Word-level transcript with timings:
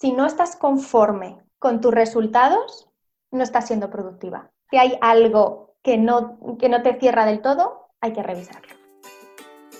Si 0.00 0.12
no 0.12 0.24
estás 0.24 0.56
conforme 0.56 1.42
con 1.58 1.82
tus 1.82 1.92
resultados, 1.92 2.88
no 3.30 3.42
estás 3.42 3.66
siendo 3.66 3.90
productiva. 3.90 4.50
Si 4.70 4.78
hay 4.78 4.96
algo 5.02 5.76
que 5.82 5.98
no, 5.98 6.56
que 6.58 6.70
no 6.70 6.82
te 6.82 6.98
cierra 6.98 7.26
del 7.26 7.42
todo, 7.42 7.90
hay 8.00 8.14
que 8.14 8.22
revisarlo. 8.22 8.79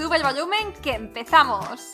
Sube 0.00 0.16
el 0.16 0.22
volumen 0.22 0.72
que 0.82 0.94
empezamos. 0.94 1.92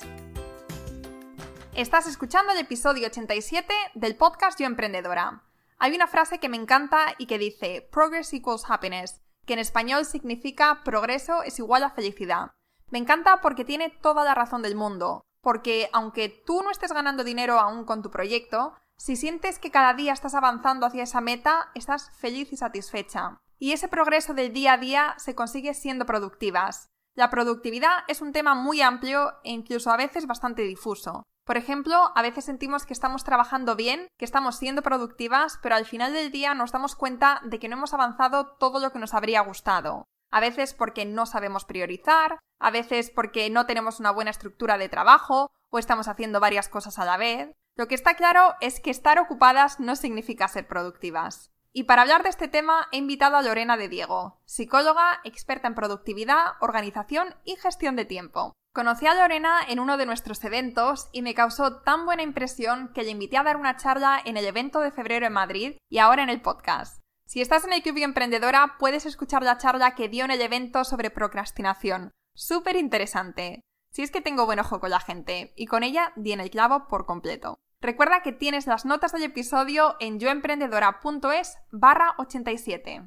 Estás 1.75 2.07
escuchando 2.07 2.53
el 2.53 2.59
episodio 2.59 3.09
87 3.09 3.75
del 3.95 4.15
podcast 4.15 4.61
Yo 4.61 4.67
Emprendedora. 4.67 5.43
Hay 5.79 5.93
una 5.97 6.07
frase 6.07 6.39
que 6.39 6.49
me 6.49 6.57
encanta 6.57 7.17
y 7.19 7.27
que 7.27 7.37
dice 7.37 7.89
Progress 7.91 8.33
equals 8.33 8.65
happiness, 8.71 9.23
que 9.45 9.55
en 9.55 9.59
español 9.59 10.05
significa 10.05 10.85
progreso 10.85 11.43
es 11.43 11.59
igual 11.59 11.83
a 11.83 11.91
felicidad. 11.91 12.53
Me 12.91 12.99
encanta 12.99 13.41
porque 13.41 13.65
tiene 13.65 13.91
toda 13.91 14.23
la 14.23 14.37
razón 14.37 14.63
del 14.63 14.77
mundo, 14.77 15.25
porque 15.41 15.91
aunque 15.93 16.29
tú 16.29 16.63
no 16.63 16.71
estés 16.71 16.93
ganando 16.93 17.25
dinero 17.25 17.59
aún 17.59 17.85
con 17.85 18.05
tu 18.05 18.13
proyecto, 18.13 18.75
si 18.97 19.17
sientes 19.17 19.59
que 19.59 19.73
cada 19.73 19.95
día 19.95 20.13
estás 20.13 20.37
avanzando 20.37 20.87
hacia 20.87 21.03
esa 21.03 21.21
meta, 21.21 21.73
estás 21.75 22.13
feliz 22.17 22.53
y 22.53 22.57
satisfecha. 22.57 23.41
Y 23.59 23.73
ese 23.73 23.89
progreso 23.89 24.33
del 24.33 24.53
día 24.53 24.75
a 24.75 24.79
día 24.79 25.15
se 25.19 25.35
consigue 25.35 25.75
siendo 25.75 26.07
productivas. 26.07 26.93
La 27.17 27.31
productividad 27.31 28.05
es 28.09 28.21
un 28.21 28.33
tema 28.33 28.55
muy 28.55 28.83
amplio 28.83 29.41
e 29.43 29.51
incluso 29.51 29.91
a 29.91 29.97
veces 29.97 30.27
bastante 30.27 30.63
difuso. 30.63 31.23
Por 31.47 31.57
ejemplo, 31.57 32.13
a 32.15 32.21
veces 32.21 32.45
sentimos 32.45 32.85
que 32.85 32.93
estamos 32.93 33.25
trabajando 33.25 33.75
bien, 33.75 34.09
que 34.19 34.27
estamos 34.27 34.57
siendo 34.57 34.83
productivas, 34.83 35.59
pero 35.63 35.77
al 35.77 35.87
final 35.87 36.13
del 36.13 36.31
día 36.31 36.53
nos 36.53 36.73
damos 36.73 36.95
cuenta 36.95 37.41
de 37.43 37.59
que 37.59 37.69
no 37.69 37.77
hemos 37.77 37.95
avanzado 37.95 38.57
todo 38.59 38.81
lo 38.81 38.93
que 38.93 38.99
nos 38.99 39.15
habría 39.15 39.41
gustado. 39.41 40.05
A 40.31 40.41
veces 40.41 40.75
porque 40.75 41.07
no 41.07 41.25
sabemos 41.25 41.65
priorizar, 41.65 42.39
a 42.59 42.71
veces 42.71 43.11
porque 43.11 43.49
no 43.49 43.65
tenemos 43.65 43.99
una 43.99 44.11
buena 44.11 44.31
estructura 44.31 44.77
de 44.77 44.91
trabajo 44.91 45.51
o 45.71 45.79
estamos 45.79 46.09
haciendo 46.09 46.39
varias 46.39 46.69
cosas 46.69 46.99
a 46.99 47.07
la 47.07 47.17
vez. 47.17 47.51
Lo 47.77 47.89
que 47.89 47.95
está 47.95 48.17
claro 48.17 48.57
es 48.61 48.79
que 48.79 48.91
estar 48.91 49.19
ocupadas 49.19 49.81
no 49.81 49.97
significa 49.97 50.49
ser 50.49 50.69
productivas. 50.69 51.51
Y 51.79 51.85
para 51.85 52.01
hablar 52.01 52.23
de 52.23 52.31
este 52.31 52.49
tema 52.49 52.89
he 52.91 52.97
invitado 52.97 53.37
a 53.37 53.43
Lorena 53.43 53.77
de 53.77 53.91
Diego, 53.91 54.41
psicóloga, 54.47 55.21
experta 55.25 55.69
en 55.69 55.75
productividad, 55.75 56.53
organización 56.63 57.35
y 57.45 57.57
gestión 57.57 57.97
de 57.97 58.07
tiempo. 58.07 58.55
Conocí 58.73 59.07
a 59.07 59.15
Lorena 59.15 59.61
en 59.69 59.79
uno 59.79 59.99
de 59.99 60.07
nuestros 60.07 60.43
eventos 60.45 61.11
y 61.13 61.21
me 61.21 61.35
causó 61.35 61.83
tan 61.83 62.07
buena 62.07 62.23
impresión 62.23 62.93
que 62.95 63.03
le 63.03 63.11
invité 63.11 63.37
a 63.37 63.43
dar 63.43 63.59
una 63.59 63.77
charla 63.77 64.19
en 64.25 64.39
el 64.39 64.47
evento 64.47 64.81
de 64.81 64.91
febrero 64.91 65.27
en 65.27 65.35
Madrid 65.35 65.77
y 65.91 65.99
ahora 65.99 66.23
en 66.23 66.31
el 66.31 66.41
podcast. 66.41 67.03
Si 67.27 67.43
estás 67.43 67.67
en 67.67 67.75
el 67.75 67.83
Club 67.83 67.99
Emprendedora, 67.99 68.77
puedes 68.79 69.05
escuchar 69.05 69.43
la 69.43 69.59
charla 69.59 69.95
que 69.95 70.09
dio 70.09 70.25
en 70.25 70.31
el 70.31 70.41
evento 70.41 70.83
sobre 70.83 71.11
procrastinación. 71.11 72.11
Súper 72.35 72.77
interesante. 72.77 73.61
Si 73.91 74.01
es 74.01 74.11
que 74.11 74.23
tengo 74.23 74.47
buen 74.47 74.61
ojo 74.61 74.81
con 74.81 74.89
la 74.89 75.01
gente, 75.01 75.53
y 75.57 75.67
con 75.67 75.83
ella 75.83 76.15
di 76.17 76.33
en 76.33 76.41
el 76.41 76.49
clavo 76.49 76.89
por 76.89 77.05
completo. 77.05 77.59
Recuerda 77.81 78.23
que 78.23 78.33
tienes 78.33 78.67
las 78.67 78.87
notas 78.87 79.13
del 79.13 79.25
episodio 79.25 79.97
en 80.01 80.19
yoemprendedora.es 80.19 81.59
barra 81.71 82.15
87. 82.17 83.03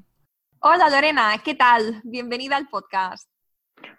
Hola 0.59 0.89
Lorena, 0.91 1.33
¿qué 1.43 1.55
tal? 1.55 2.01
Bienvenida 2.03 2.55
al 2.55 2.67
podcast. 2.67 3.31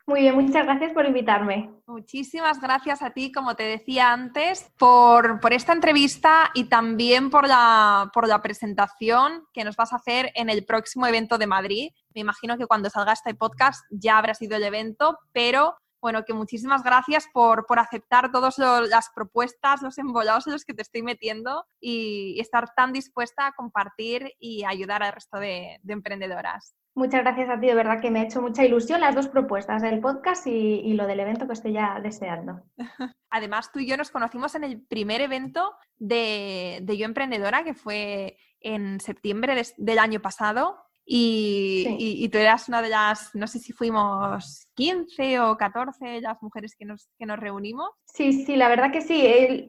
Muy 0.07 0.21
bien, 0.21 0.37
muchas 0.37 0.65
gracias 0.65 0.93
por 0.93 1.07
invitarme. 1.07 1.71
Muchísimas 1.87 2.61
gracias 2.61 3.03
a 3.03 3.11
ti, 3.11 3.33
como 3.33 3.57
te 3.57 3.65
decía 3.65 4.13
antes, 4.13 4.71
por, 4.79 5.41
esta 5.51 5.73
entrevista 5.73 6.51
y 6.55 6.65
también 6.65 7.31
por 7.31 7.49
la, 7.49 8.09
por 8.15 8.29
la 8.29 8.41
presentación 8.41 9.45
que 9.53 9.65
nos 9.65 9.75
vas 9.75 9.93
a 9.93 9.97
hacer 9.97 10.31
en 10.37 10.51
el 10.51 10.65
próximo 10.65 11.05
evento 11.07 11.37
de 11.37 11.49
Madrid. 11.49 11.91
Me 12.15 12.21
imagino 12.21 12.57
que 12.57 12.67
cuando 12.67 12.91
salga 12.91 13.13
este 13.13 13.35
podcast 13.35 13.85
ya 13.91 14.19
habrá 14.19 14.35
sido 14.35 14.57
el 14.57 14.63
evento, 14.63 15.19
pero 15.33 15.77
bueno, 16.01 16.25
que 16.25 16.35
muchísimas 16.35 16.83
gracias 16.83 17.27
por, 17.33 17.67
aceptar 17.79 18.31
todas 18.31 18.59
las 18.59 19.11
propuestas, 19.15 19.83
los 19.83 19.99
embolados 19.99 20.47
en 20.47 20.53
los 20.53 20.65
que 20.65 20.75
te 20.75 20.83
estoy 20.83 21.03
metiendo 21.03 21.65
y, 21.81 22.39
estar 22.41 22.75
tan 22.75 22.93
dispuesta 22.93 23.47
a 23.47 23.53
compartir 23.53 24.33
y 24.39 24.65
ayudar 24.65 25.03
al 25.03 25.13
resto 25.13 25.39
de, 25.39 25.81
emprendedoras. 25.87 26.75
Muchas 26.95 27.23
gracias 27.23 27.49
a 27.49 27.61
ti, 27.61 27.67
de 27.67 27.75
verdad 27.75 28.01
que 28.01 28.11
me 28.11 28.21
ha 28.21 28.25
hecho 28.25 28.43
mucha 28.43 28.65
ilusión 28.65 29.01
las 29.01 29.15
dos 29.15 29.29
propuestas, 29.29 29.83
el 29.83 30.01
podcast 30.01 30.47
y, 30.47 30.93
lo 30.95 31.07
del 31.07 31.21
evento 31.21 31.47
que 31.47 31.53
estoy 31.53 31.73
ya 31.73 32.01
deseando. 32.01 32.63
Además, 33.31 33.71
tú 33.73 33.79
y 33.79 33.87
yo 33.87 33.97
nos 33.97 34.11
conocimos 34.11 34.55
en 34.55 34.65
el 34.65 34.83
primer 34.83 35.21
evento 35.21 35.73
de, 35.99 36.83
Yo 36.87 37.05
Emprendedora, 37.05 37.63
que 37.63 37.75
fue 37.75 38.37
en 38.61 39.01
septiembre 39.01 39.63
del 39.77 39.99
año 39.99 40.21
pasado, 40.21 40.90
y, 41.05 42.29
tú 42.29 42.39
eras 42.39 42.69
una 42.69 42.83
de 42.83 42.89
las, 42.89 43.35
no 43.35 43.47
sé 43.47 43.59
si 43.59 43.73
fuimos 43.73 44.69
15 44.75 45.41
o 45.41 45.57
14 45.57 46.21
las 46.21 46.41
mujeres 46.43 46.75
que 46.79 46.85
nos, 46.85 47.09
que 47.19 47.27
nos 47.27 47.39
reunimos. 47.39 47.91
Sí, 48.05 48.45
sí, 48.45 48.57
la 48.57 48.69
verdad 48.69 48.93
que 48.93 49.01
sí. 49.01 49.67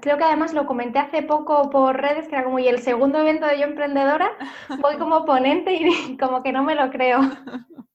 creo 0.00 0.18
que 0.18 0.24
además 0.24 0.52
lo 0.52 0.66
comenté 0.66 0.98
hace 0.98 1.22
poco 1.22 1.70
por 1.70 1.96
redes, 1.96 2.28
que 2.28 2.34
era 2.34 2.44
como, 2.44 2.58
y 2.58 2.68
el 2.68 2.80
segundo 2.80 3.20
evento 3.20 3.46
de 3.46 3.58
Yo 3.58 3.64
Emprendedora, 3.64 4.30
voy 4.80 4.96
como 4.98 5.24
ponente 5.24 5.74
y 5.74 6.16
como 6.18 6.42
que 6.42 6.52
no 6.52 6.62
me 6.62 6.74
lo 6.74 6.90
creo. 6.90 7.20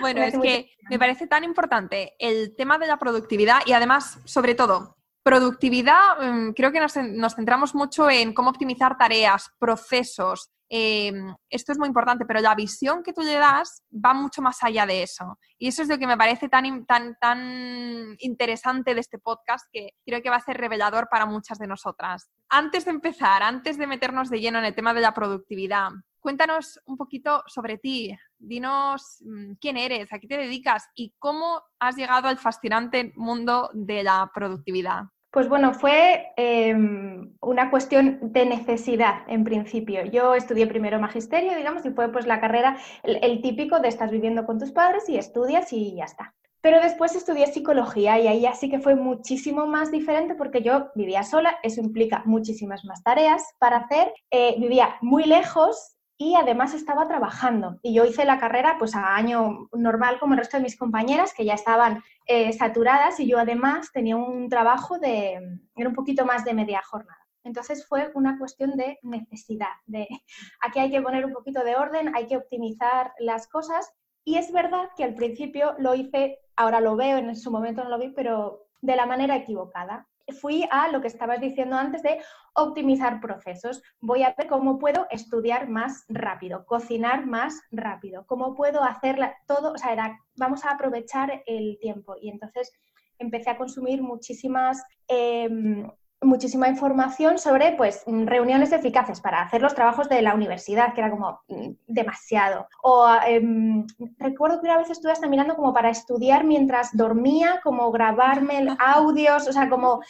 Bueno, 0.00 0.22
es 0.22 0.38
que 0.38 0.70
me 0.88 0.98
parece 0.98 1.26
tan 1.26 1.44
importante 1.44 2.14
el 2.18 2.56
tema 2.56 2.78
de 2.78 2.86
la 2.86 2.98
productividad 2.98 3.58
y 3.66 3.74
además, 3.74 4.18
sobre 4.24 4.54
todo, 4.54 4.96
productividad, 5.22 6.18
mm, 6.18 6.52
creo 6.52 6.72
que 6.72 6.80
nos, 6.80 6.96
nos 6.96 7.34
centramos 7.34 7.74
mucho 7.74 8.08
en 8.08 8.32
cómo 8.32 8.48
optimizar 8.48 8.96
tareas, 8.96 9.50
procesos, 9.58 10.50
Em, 10.70 11.34
esto 11.48 11.72
es 11.72 11.78
muy 11.78 11.88
importante, 11.88 12.26
pero 12.26 12.40
la 12.40 12.54
visión 12.54 13.02
que 13.02 13.12
tú 13.12 13.22
le 13.22 13.34
das 13.34 13.82
va 13.92 14.12
mucho 14.12 14.42
más 14.42 14.62
allá 14.62 14.84
de 14.84 15.02
eso. 15.02 15.38
Y 15.56 15.68
eso 15.68 15.82
es 15.82 15.88
lo 15.88 15.98
que 15.98 16.06
me 16.06 16.16
parece 16.16 16.48
tan, 16.48 16.84
tan, 16.84 17.16
tan 17.18 18.16
interesante 18.18 18.94
de 18.94 19.00
este 19.00 19.18
podcast 19.18 19.66
que 19.72 19.94
creo 20.04 20.22
que 20.22 20.30
va 20.30 20.36
a 20.36 20.40
ser 20.40 20.58
revelador 20.58 21.08
para 21.10 21.26
muchas 21.26 21.58
de 21.58 21.66
nosotras. 21.66 22.28
Antes 22.48 22.84
de 22.84 22.90
empezar, 22.90 23.42
antes 23.42 23.78
de 23.78 23.86
meternos 23.86 24.28
de 24.28 24.40
lleno 24.40 24.58
en 24.58 24.66
el 24.66 24.74
tema 24.74 24.92
de 24.92 25.00
la 25.00 25.14
productividad, 25.14 25.90
cuéntanos 26.20 26.78
un 26.84 26.98
poquito 26.98 27.42
sobre 27.46 27.78
ti. 27.78 28.14
Dinos 28.38 29.22
mm, 29.24 29.54
quién 29.60 29.78
eres, 29.78 30.12
a 30.12 30.18
qué 30.18 30.28
te 30.28 30.36
dedicas 30.36 30.86
y 30.94 31.14
cómo 31.18 31.62
has 31.78 31.96
llegado 31.96 32.28
al 32.28 32.38
fascinante 32.38 33.12
mundo 33.16 33.70
de 33.72 34.02
la 34.02 34.30
productividad. 34.34 35.04
Pues 35.30 35.46
bueno, 35.48 35.74
fue 35.74 36.32
em, 36.36 37.34
una 37.42 37.70
cuestión 37.70 38.18
de 38.32 38.46
necesidad 38.46 39.28
en 39.28 39.44
principio. 39.44 40.04
Yo 40.06 40.34
estudié 40.34 40.66
primero 40.66 40.98
magisterio, 40.98 41.54
digamos, 41.54 41.84
y 41.84 41.90
fue 41.90 42.10
pues 42.10 42.26
la 42.26 42.40
carrera, 42.40 42.78
el, 43.02 43.42
típico 43.42 43.78
de 43.78 43.88
estás 43.88 44.10
viviendo 44.10 44.46
con 44.46 44.58
tus 44.58 44.72
padres 44.72 45.06
y 45.08 45.18
estudias 45.18 45.70
y 45.72 45.96
ya 45.96 46.04
está. 46.04 46.34
Pero 46.62 46.80
después 46.80 47.14
estudié 47.14 47.46
psicología 47.46 48.18
y 48.18 48.26
ahí 48.26 48.46
así 48.46 48.70
que 48.70 48.80
fue 48.80 48.94
muchísimo 48.94 49.66
más 49.66 49.92
diferente 49.92 50.34
porque 50.34 50.62
yo 50.62 50.88
vivía 50.94 51.22
sola, 51.22 51.56
eso 51.62 51.82
implica 51.82 52.22
muchísimas 52.24 52.84
más 52.86 53.02
tareas 53.02 53.44
para 53.58 53.76
hacer, 53.76 54.12
eh, 54.30 54.56
vivía 54.58 54.96
muy 55.02 55.24
lejos 55.24 55.97
y 56.18 56.34
además 56.34 56.74
estaba 56.74 57.06
trabajando. 57.06 57.78
Y 57.80 57.94
yo 57.94 58.04
hice 58.04 58.24
la 58.24 58.40
carrera 58.40 58.74
pues 58.78 58.96
a 58.96 59.14
año 59.14 59.68
normal 59.72 60.18
como 60.18 60.34
el 60.34 60.40
resto 60.40 60.56
de 60.56 60.64
mis 60.64 60.76
compañeras 60.76 61.32
que 61.32 61.44
ya 61.44 61.54
estaban 61.54 62.02
eh, 62.26 62.52
saturadas 62.52 63.20
y 63.20 63.28
yo 63.28 63.38
además 63.38 63.92
tenía 63.92 64.16
un 64.16 64.48
trabajo 64.48 64.98
de, 64.98 65.60
un 65.76 65.94
poquito 65.94 66.26
más 66.26 66.44
de 66.44 66.54
media 66.54 66.82
jornada. 66.82 67.24
Entonces 67.44 67.86
fue 67.86 68.10
una 68.14 68.36
cuestión 68.36 68.76
de 68.76 68.98
necesidad, 69.02 69.72
de 69.86 70.08
aquí 70.60 70.80
hay 70.80 70.90
que 70.90 71.00
poner 71.00 71.24
un 71.24 71.32
poquito 71.32 71.62
de 71.62 71.76
orden, 71.76 72.14
hay 72.14 72.26
que 72.26 72.36
optimizar 72.36 73.12
las 73.20 73.46
cosas. 73.46 73.88
Y 74.24 74.36
es 74.36 74.52
verdad 74.52 74.90
que 74.96 75.04
al 75.04 75.14
principio 75.14 75.74
lo 75.78 75.94
hice, 75.94 76.40
ahora 76.56 76.80
lo 76.80 76.96
veo, 76.96 77.16
en 77.16 77.34
su 77.36 77.50
momento 77.52 77.84
no 77.84 77.90
lo 77.90 77.98
vi, 77.98 78.10
pero 78.10 78.66
de 78.82 78.96
la 78.96 79.06
manera 79.06 79.36
equivocada 79.36 80.06
fui 80.32 80.66
a 80.70 80.88
lo 80.88 81.00
que 81.00 81.08
estabas 81.08 81.40
diciendo 81.40 81.76
antes 81.76 82.02
de 82.02 82.20
optimizar 82.54 83.20
procesos. 83.20 83.82
Voy 84.00 84.22
a 84.22 84.34
ver 84.36 84.48
cómo 84.48 84.78
puedo 84.78 85.06
estudiar 85.10 85.68
más 85.68 86.04
rápido, 86.08 86.64
cocinar 86.66 87.26
más 87.26 87.60
rápido, 87.70 88.26
cómo 88.26 88.54
puedo 88.54 88.82
hacer 88.82 89.18
todo, 89.46 89.72
o 89.72 89.78
sea, 89.78 90.18
vamos 90.36 90.64
a 90.64 90.72
aprovechar 90.72 91.42
el 91.46 91.78
tiempo. 91.80 92.16
Y 92.20 92.30
entonces 92.30 92.72
empecé 93.18 93.50
a 93.50 93.56
consumir 93.56 94.02
muchísimas 94.02 94.82
em, 95.08 95.88
muchísima 96.22 96.68
información 96.68 97.38
sobre 97.38 97.72
pues, 97.72 98.02
reuniones 98.06 98.72
eficaces 98.72 99.20
para 99.20 99.42
hacer 99.42 99.62
los 99.62 99.74
trabajos 99.74 100.08
de 100.08 100.22
la 100.22 100.34
universidad, 100.34 100.92
que 100.92 101.00
era 101.00 101.10
como 101.10 101.40
mm, 101.48 101.70
demasiado. 101.86 102.66
O 102.82 103.08
em, 103.26 103.86
recuerdo 104.18 104.60
que 104.60 104.66
una 104.66 104.78
vez 104.78 104.90
estuve 104.90 105.12
hasta 105.12 105.28
mirando 105.28 105.54
como 105.54 105.72
para 105.72 105.90
estudiar 105.90 106.44
mientras 106.44 106.96
dormía, 106.96 107.60
como 107.62 107.90
grabarme 107.92 108.66
audios, 108.78 109.48
o 109.48 109.52
sea, 109.52 109.68
como... 109.68 110.00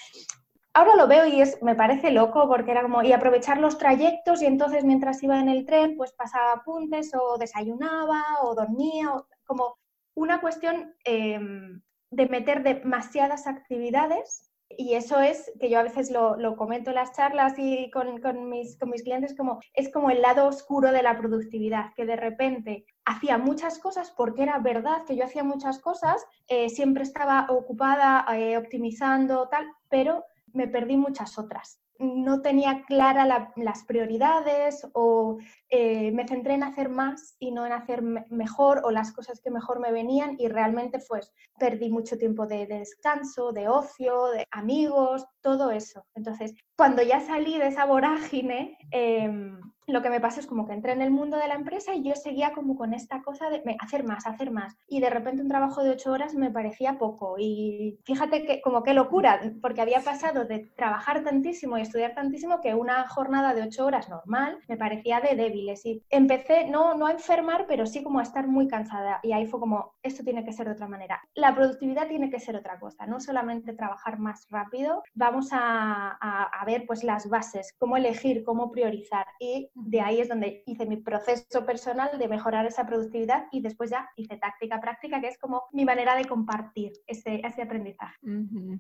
Ahora 0.75 0.95
lo 0.95 1.09
veo 1.09 1.27
y 1.27 1.41
es, 1.41 1.61
me 1.61 1.75
parece 1.75 2.13
loco 2.13 2.47
porque 2.47 2.71
era 2.71 2.83
como, 2.83 3.03
y 3.03 3.13
aprovechar 3.13 3.59
los 3.59 3.79
trayectos 3.79 4.43
y 4.43 4.47
entonces 4.47 4.85
mientras 4.85 5.21
iba 5.25 5.41
en 5.41 5.49
el 5.49 5.67
tren 5.67 5.97
pues 5.97 6.13
pasaba 6.13 6.53
apuntes 6.53 7.11
o 7.15 7.37
desayunaba 7.37 8.23
o 8.43 8.55
dormía, 8.55 9.13
o, 9.13 9.27
como 9.45 9.77
una 10.15 10.41
cuestión 10.41 10.95
em, 11.05 11.81
de 12.11 12.27
meter 12.27 12.63
demasiadas 12.63 13.49
actividades 13.49 14.48
y 14.71 14.95
eso 14.95 15.21
es, 15.21 15.51
que 15.59 15.71
yo 15.71 15.79
a 15.79 15.83
veces 15.83 16.11
lo, 16.11 16.57
comento 16.57 16.91
en 16.91 16.97
las 16.97 17.13
charlas 17.13 17.55
y 17.59 17.91
con, 17.91 18.21
mis, 18.49 18.79
con 18.79 18.91
mis 18.91 19.03
clientes, 19.03 19.37
como, 19.37 19.61
es 19.73 19.91
como 19.91 20.11
el 20.11 20.23
lado 20.23 20.47
oscuro 20.47 20.93
de 20.93 21.03
la 21.03 21.17
productividad, 21.19 21.95
que 21.95 22.05
de 22.05 22.17
repente 22.17 22.85
hacía 23.05 23.39
muchas 23.39 23.79
cosas 23.79 24.11
porque 24.11 24.43
era 24.43 24.59
verdad 24.59 25.05
que 25.07 25.17
yo 25.17 25.25
hacía 25.25 25.43
muchas 25.43 25.81
cosas, 25.81 26.25
eh, 26.49 26.69
siempre 26.69 27.03
estaba 27.03 27.47
ocupada 27.49 28.27
eh, 28.37 28.59
optimizando, 28.59 29.49
tal, 29.49 29.67
pero 29.89 30.25
me 30.53 30.69
perdí 30.69 30.97
muchas 30.97 31.39
otras 31.39 31.81
no 31.99 32.43
tenía 32.43 32.85
claras 32.87 33.49
las 33.57 33.85
prioridades 33.85 34.87
o 34.93 35.39
eh, 35.69 36.13
me 36.13 36.27
centré 36.29 36.55
en 36.55 36.63
hacer 36.63 36.89
más 36.89 37.35
y 37.39 37.51
no 37.51 37.67
en 37.67 37.73
hacer 37.73 38.03
mejor 38.03 38.83
o 38.85 38.91
las 38.91 39.13
cosas 39.13 39.41
que 39.41 39.51
mejor 39.51 39.81
me 39.81 39.93
venían 39.93 40.37
y 40.39 40.49
realmente 40.49 41.01
pues 41.09 41.33
perdí 41.59 41.91
mucho 41.91 42.17
tiempo 42.17 42.47
de, 42.47 42.67
descanso, 42.67 43.53
de 43.53 43.69
ocio, 43.69 44.27
de 44.29 44.47
amigos, 44.51 45.27
todo 45.41 45.71
eso. 45.71 46.05
Entonces, 46.15 46.55
cuando 46.77 47.03
ya 47.03 47.21
salí 47.21 47.59
de 47.59 47.69
esa 47.69 47.85
vorágine, 47.85 48.79
em, 48.93 49.61
lo 49.89 50.03
que 50.03 50.11
me 50.11 50.21
pasó 50.21 50.41
es 50.41 50.47
como 50.47 50.67
que 50.67 50.75
entré 50.75 50.93
en 50.93 51.03
el 51.03 51.11
mundo 51.11 51.37
de 51.39 51.49
la 51.49 51.55
empresa 51.55 51.95
y 51.95 52.03
yo 52.03 52.15
seguía 52.15 52.53
como 52.53 52.77
con 52.77 52.93
esta 52.95 53.23
cosa 53.23 53.49
de 53.49 53.63
hacer 53.81 54.05
más, 54.05 54.27
hacer 54.27 54.51
más. 54.51 54.77
Y 54.87 55.01
de 55.01 55.11
repente 55.11 55.43
un 55.43 55.49
trabajo 55.49 55.83
de 55.83 55.91
ocho 55.91 56.13
horas 56.13 56.35
me 56.35 56.51
parecía 56.51 56.99
poco. 56.99 57.37
Y 57.39 57.99
fíjate 58.05 58.45
que 58.45 58.61
como 58.61 58.83
qué 58.83 58.93
locura, 58.93 59.41
porque 59.63 59.81
había 59.81 60.01
pasado 60.01 60.45
de 60.45 60.71
trabajar 60.77 61.25
tantísimo 61.25 61.79
y 61.79 61.83
estudiar 61.83 62.15
tantísimo 62.15 62.61
que 62.61 62.75
una 62.75 63.09
jornada 63.09 63.55
de 63.55 63.63
ocho 63.63 63.87
horas 63.87 64.09
normal 64.09 64.59
me 64.69 64.77
parecía 64.77 65.21
de 65.21 65.35
débiles. 65.35 65.85
Y 65.87 66.03
empecé 66.11 66.69
no, 66.69 66.95
no 66.95 67.07
a 67.07 67.13
enfermar, 67.13 67.67
pero 67.67 67.87
sí 67.87 68.03
como 68.03 68.19
a 68.19 68.25
estar 68.25 68.47
muy 68.47 68.69
cansada. 68.69 69.21
Y 69.23 69.33
ahí 69.33 69.47
fue 69.47 69.59
como, 69.59 69.95
esto 70.03 70.23
tiene 70.23 70.45
que 70.45 70.53
ser 70.53 70.67
de 70.67 70.73
otra 70.73 70.89
manera. 70.89 71.23
La 71.35 71.55
productividad 71.55 72.09
tiene 72.09 72.31
que 72.31 72.41
ser 72.41 72.57
otra 72.57 72.79
cosa, 72.79 73.07
no 73.07 73.21
solamente 73.21 73.73
trabajar 73.73 74.19
más 74.19 74.47
rápido. 74.51 75.03
Vamos 75.15 75.49
a, 75.53 76.19
a, 76.21 76.43
a 76.45 76.65
ver 76.67 76.85
pues 76.87 77.05
las 77.05 77.29
bases, 77.29 77.75
cómo 77.79 77.97
elegir, 77.97 78.45
cómo 78.45 78.71
priorizar. 78.71 79.27
Y 79.41 79.71
de 79.81 80.01
ahí 80.01 80.21
es 80.21 80.29
donde 80.29 80.63
hice 80.67 80.87
mi 80.87 80.97
proceso 80.97 81.65
personal 81.65 82.19
de 82.19 82.29
mejorar 82.29 82.67
esa 82.67 82.87
productividad 82.87 83.47
y 83.53 83.61
después 83.61 83.91
ya 83.91 84.11
hice 84.17 84.37
táctica 84.37 84.81
práctica, 84.81 85.21
que 85.21 85.29
es 85.29 85.39
como 85.39 85.65
mi 85.73 85.85
manera 85.85 86.17
de 86.17 86.25
compartir 86.25 86.93
ese, 87.07 87.43
aprendizaje. 87.63 88.17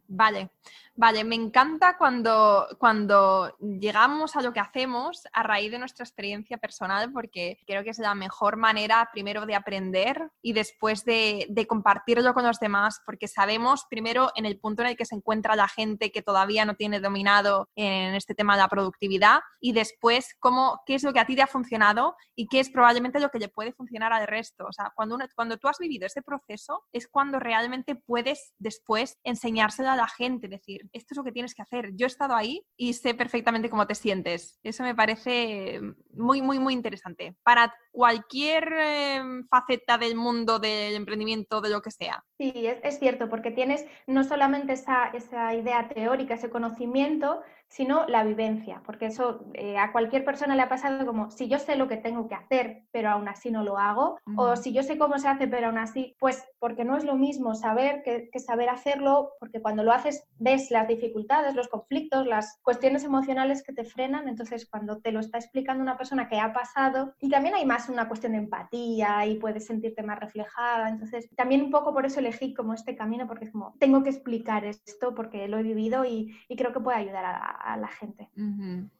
Vale, 0.06 0.50
vale, 0.94 1.24
me 1.24 1.34
encanta 1.34 1.96
cuando, 1.96 2.66
cuando 2.78 3.56
llegamos 3.58 4.36
a 4.36 4.42
lo 4.42 4.52
que 4.52 4.60
hacemos 4.60 5.26
a 5.32 5.42
raíz 5.42 5.70
de 5.70 5.78
nuestra 5.78 6.04
experiencia 6.04 6.58
personal, 6.58 7.12
porque 7.12 7.58
creo 7.66 7.84
que 7.84 7.90
es 7.90 7.98
la 7.98 8.14
mejor 8.14 8.56
manera 8.56 9.08
primero 9.12 9.46
de 9.46 9.54
aprender 9.54 10.30
y 10.42 10.52
después 10.52 11.04
de, 11.04 11.46
de 11.48 11.66
compartirlo 11.66 12.34
con 12.34 12.44
los 12.44 12.60
demás, 12.60 13.00
porque 13.04 13.28
sabemos 13.28 13.86
primero 13.88 14.30
en 14.34 14.46
el 14.46 14.58
punto 14.58 14.82
en 14.82 14.88
el 14.88 14.96
que 14.96 15.04
se 15.04 15.14
encuentra 15.14 15.56
la 15.56 15.68
gente 15.68 16.10
que 16.10 16.22
todavía 16.22 16.64
no 16.64 16.74
tiene 16.74 17.00
dominado 17.00 17.68
en 17.74 18.14
este 18.14 18.34
tema 18.34 18.54
de 18.54 18.62
la 18.62 18.68
productividad 18.68 19.40
y 19.60 19.72
después 19.72 20.36
cómo, 20.38 20.82
qué 20.88 20.94
es 20.94 21.02
lo 21.02 21.12
que 21.12 21.20
a 21.20 21.26
ti 21.26 21.36
te 21.36 21.42
ha 21.42 21.46
funcionado 21.46 22.16
y 22.34 22.48
qué 22.48 22.60
es 22.60 22.70
probablemente 22.70 23.20
lo 23.20 23.28
que 23.28 23.38
le 23.38 23.50
puede 23.50 23.74
funcionar 23.74 24.10
al 24.14 24.26
resto. 24.26 24.64
O 24.64 24.72
sea, 24.72 24.90
cuando, 24.96 25.18
cuando 25.36 25.58
tú 25.58 25.68
has 25.68 25.76
vivido 25.78 26.06
ese 26.06 26.22
proceso 26.22 26.82
es 26.92 27.06
cuando 27.08 27.38
realmente 27.38 27.94
puedes 27.94 28.54
después 28.58 29.18
enseñárselo 29.22 29.90
a 29.90 29.96
la 29.96 30.08
gente, 30.08 30.48
decir, 30.48 30.88
esto 30.94 31.08
es 31.12 31.18
lo 31.18 31.24
que 31.24 31.32
tienes 31.32 31.54
que 31.54 31.60
hacer. 31.60 31.90
Yo 31.94 32.06
he 32.06 32.08
estado 32.08 32.34
ahí 32.34 32.64
y 32.78 32.94
sé 32.94 33.12
perfectamente 33.12 33.68
cómo 33.68 33.86
te 33.86 33.94
sientes. 33.94 34.58
Eso 34.62 34.82
me 34.82 34.94
parece 34.94 35.78
muy, 36.14 36.40
muy, 36.40 36.58
muy 36.58 36.72
interesante. 36.72 37.36
Para 37.42 37.74
cualquier 37.90 38.72
em, 38.72 39.46
faceta 39.48 39.98
del 39.98 40.16
mundo 40.16 40.58
del 40.58 40.94
emprendimiento, 40.94 41.60
de 41.60 41.68
lo 41.68 41.82
que 41.82 41.90
sea. 41.90 42.24
Sí, 42.38 42.50
es, 42.54 42.78
es 42.82 42.98
cierto, 42.98 43.28
porque 43.28 43.50
tienes 43.50 43.84
no 44.06 44.24
solamente 44.24 44.72
esa, 44.72 45.08
esa 45.08 45.54
idea 45.54 45.86
teórica, 45.88 46.34
ese 46.34 46.48
conocimiento, 46.48 47.42
sino 47.68 48.06
la 48.06 48.24
vivencia, 48.24 48.82
porque 48.84 49.06
eso 49.06 49.44
eh, 49.52 49.76
a 49.76 49.92
cualquier 49.92 50.24
persona 50.24 50.56
le 50.56 50.62
ha 50.62 50.68
pasado 50.68 51.04
como 51.04 51.30
si 51.30 51.48
yo 51.48 51.58
sé 51.58 51.76
lo 51.76 51.86
que 51.86 51.98
tengo 51.98 52.26
que 52.26 52.34
hacer, 52.34 52.84
pero 52.90 53.10
aún 53.10 53.28
así 53.28 53.50
no 53.50 53.62
lo 53.62 53.78
hago, 53.78 54.18
o 54.36 54.56
si 54.56 54.72
yo 54.72 54.82
sé 54.82 54.96
cómo 54.96 55.18
se 55.18 55.28
hace, 55.28 55.48
pero 55.48 55.66
aún 55.66 55.78
así, 55.78 56.16
pues 56.18 56.44
porque 56.58 56.84
no 56.84 56.96
es 56.96 57.04
lo 57.04 57.16
mismo 57.16 57.54
saber 57.54 58.02
que, 58.02 58.30
saber 58.38 58.70
hacerlo, 58.70 59.32
porque 59.38 59.60
cuando 59.60 59.82
lo 59.82 59.92
haces 59.92 60.24
ves 60.38 60.70
las 60.70 60.88
dificultades, 60.88 61.54
los 61.54 61.68
conflictos, 61.68 62.26
las 62.26 62.58
cuestiones 62.62 63.04
emocionales 63.04 63.62
que 63.62 63.74
te 63.74 63.84
frenan, 63.84 64.28
entonces 64.28 64.66
cuando 64.66 64.98
te 64.98 65.12
lo 65.12 65.20
está 65.20 65.38
explicando 65.38 65.82
una 65.82 65.98
persona 65.98 66.28
que 66.28 66.40
ha 66.40 66.52
pasado, 66.52 67.14
y 67.20 67.28
también 67.28 67.54
hay 67.54 67.66
más 67.66 67.88
una 67.88 68.08
cuestión 68.08 68.32
de 68.32 68.38
empatía 68.38 69.26
y 69.26 69.36
puedes 69.36 69.66
sentirte 69.66 70.02
más 70.02 70.18
reflejada, 70.18 70.88
entonces 70.88 71.28
también 71.36 71.62
un 71.62 71.70
poco 71.70 71.92
por 71.92 72.06
eso 72.06 72.20
elegí 72.20 72.54
como 72.54 72.72
este 72.72 72.96
camino, 72.96 73.26
porque 73.26 73.44
es 73.44 73.52
como, 73.52 73.74
tengo 73.78 74.02
que 74.02 74.10
explicar 74.10 74.64
esto 74.64 75.14
porque 75.14 75.48
lo 75.48 75.58
he 75.58 75.62
vivido 75.62 76.04
y, 76.06 76.34
y 76.48 76.56
creo 76.56 76.72
que 76.72 76.80
puede 76.80 76.98
ayudar 76.98 77.24
a 77.26 77.57
a 77.60 77.76
la 77.76 77.88
gente. 77.88 78.28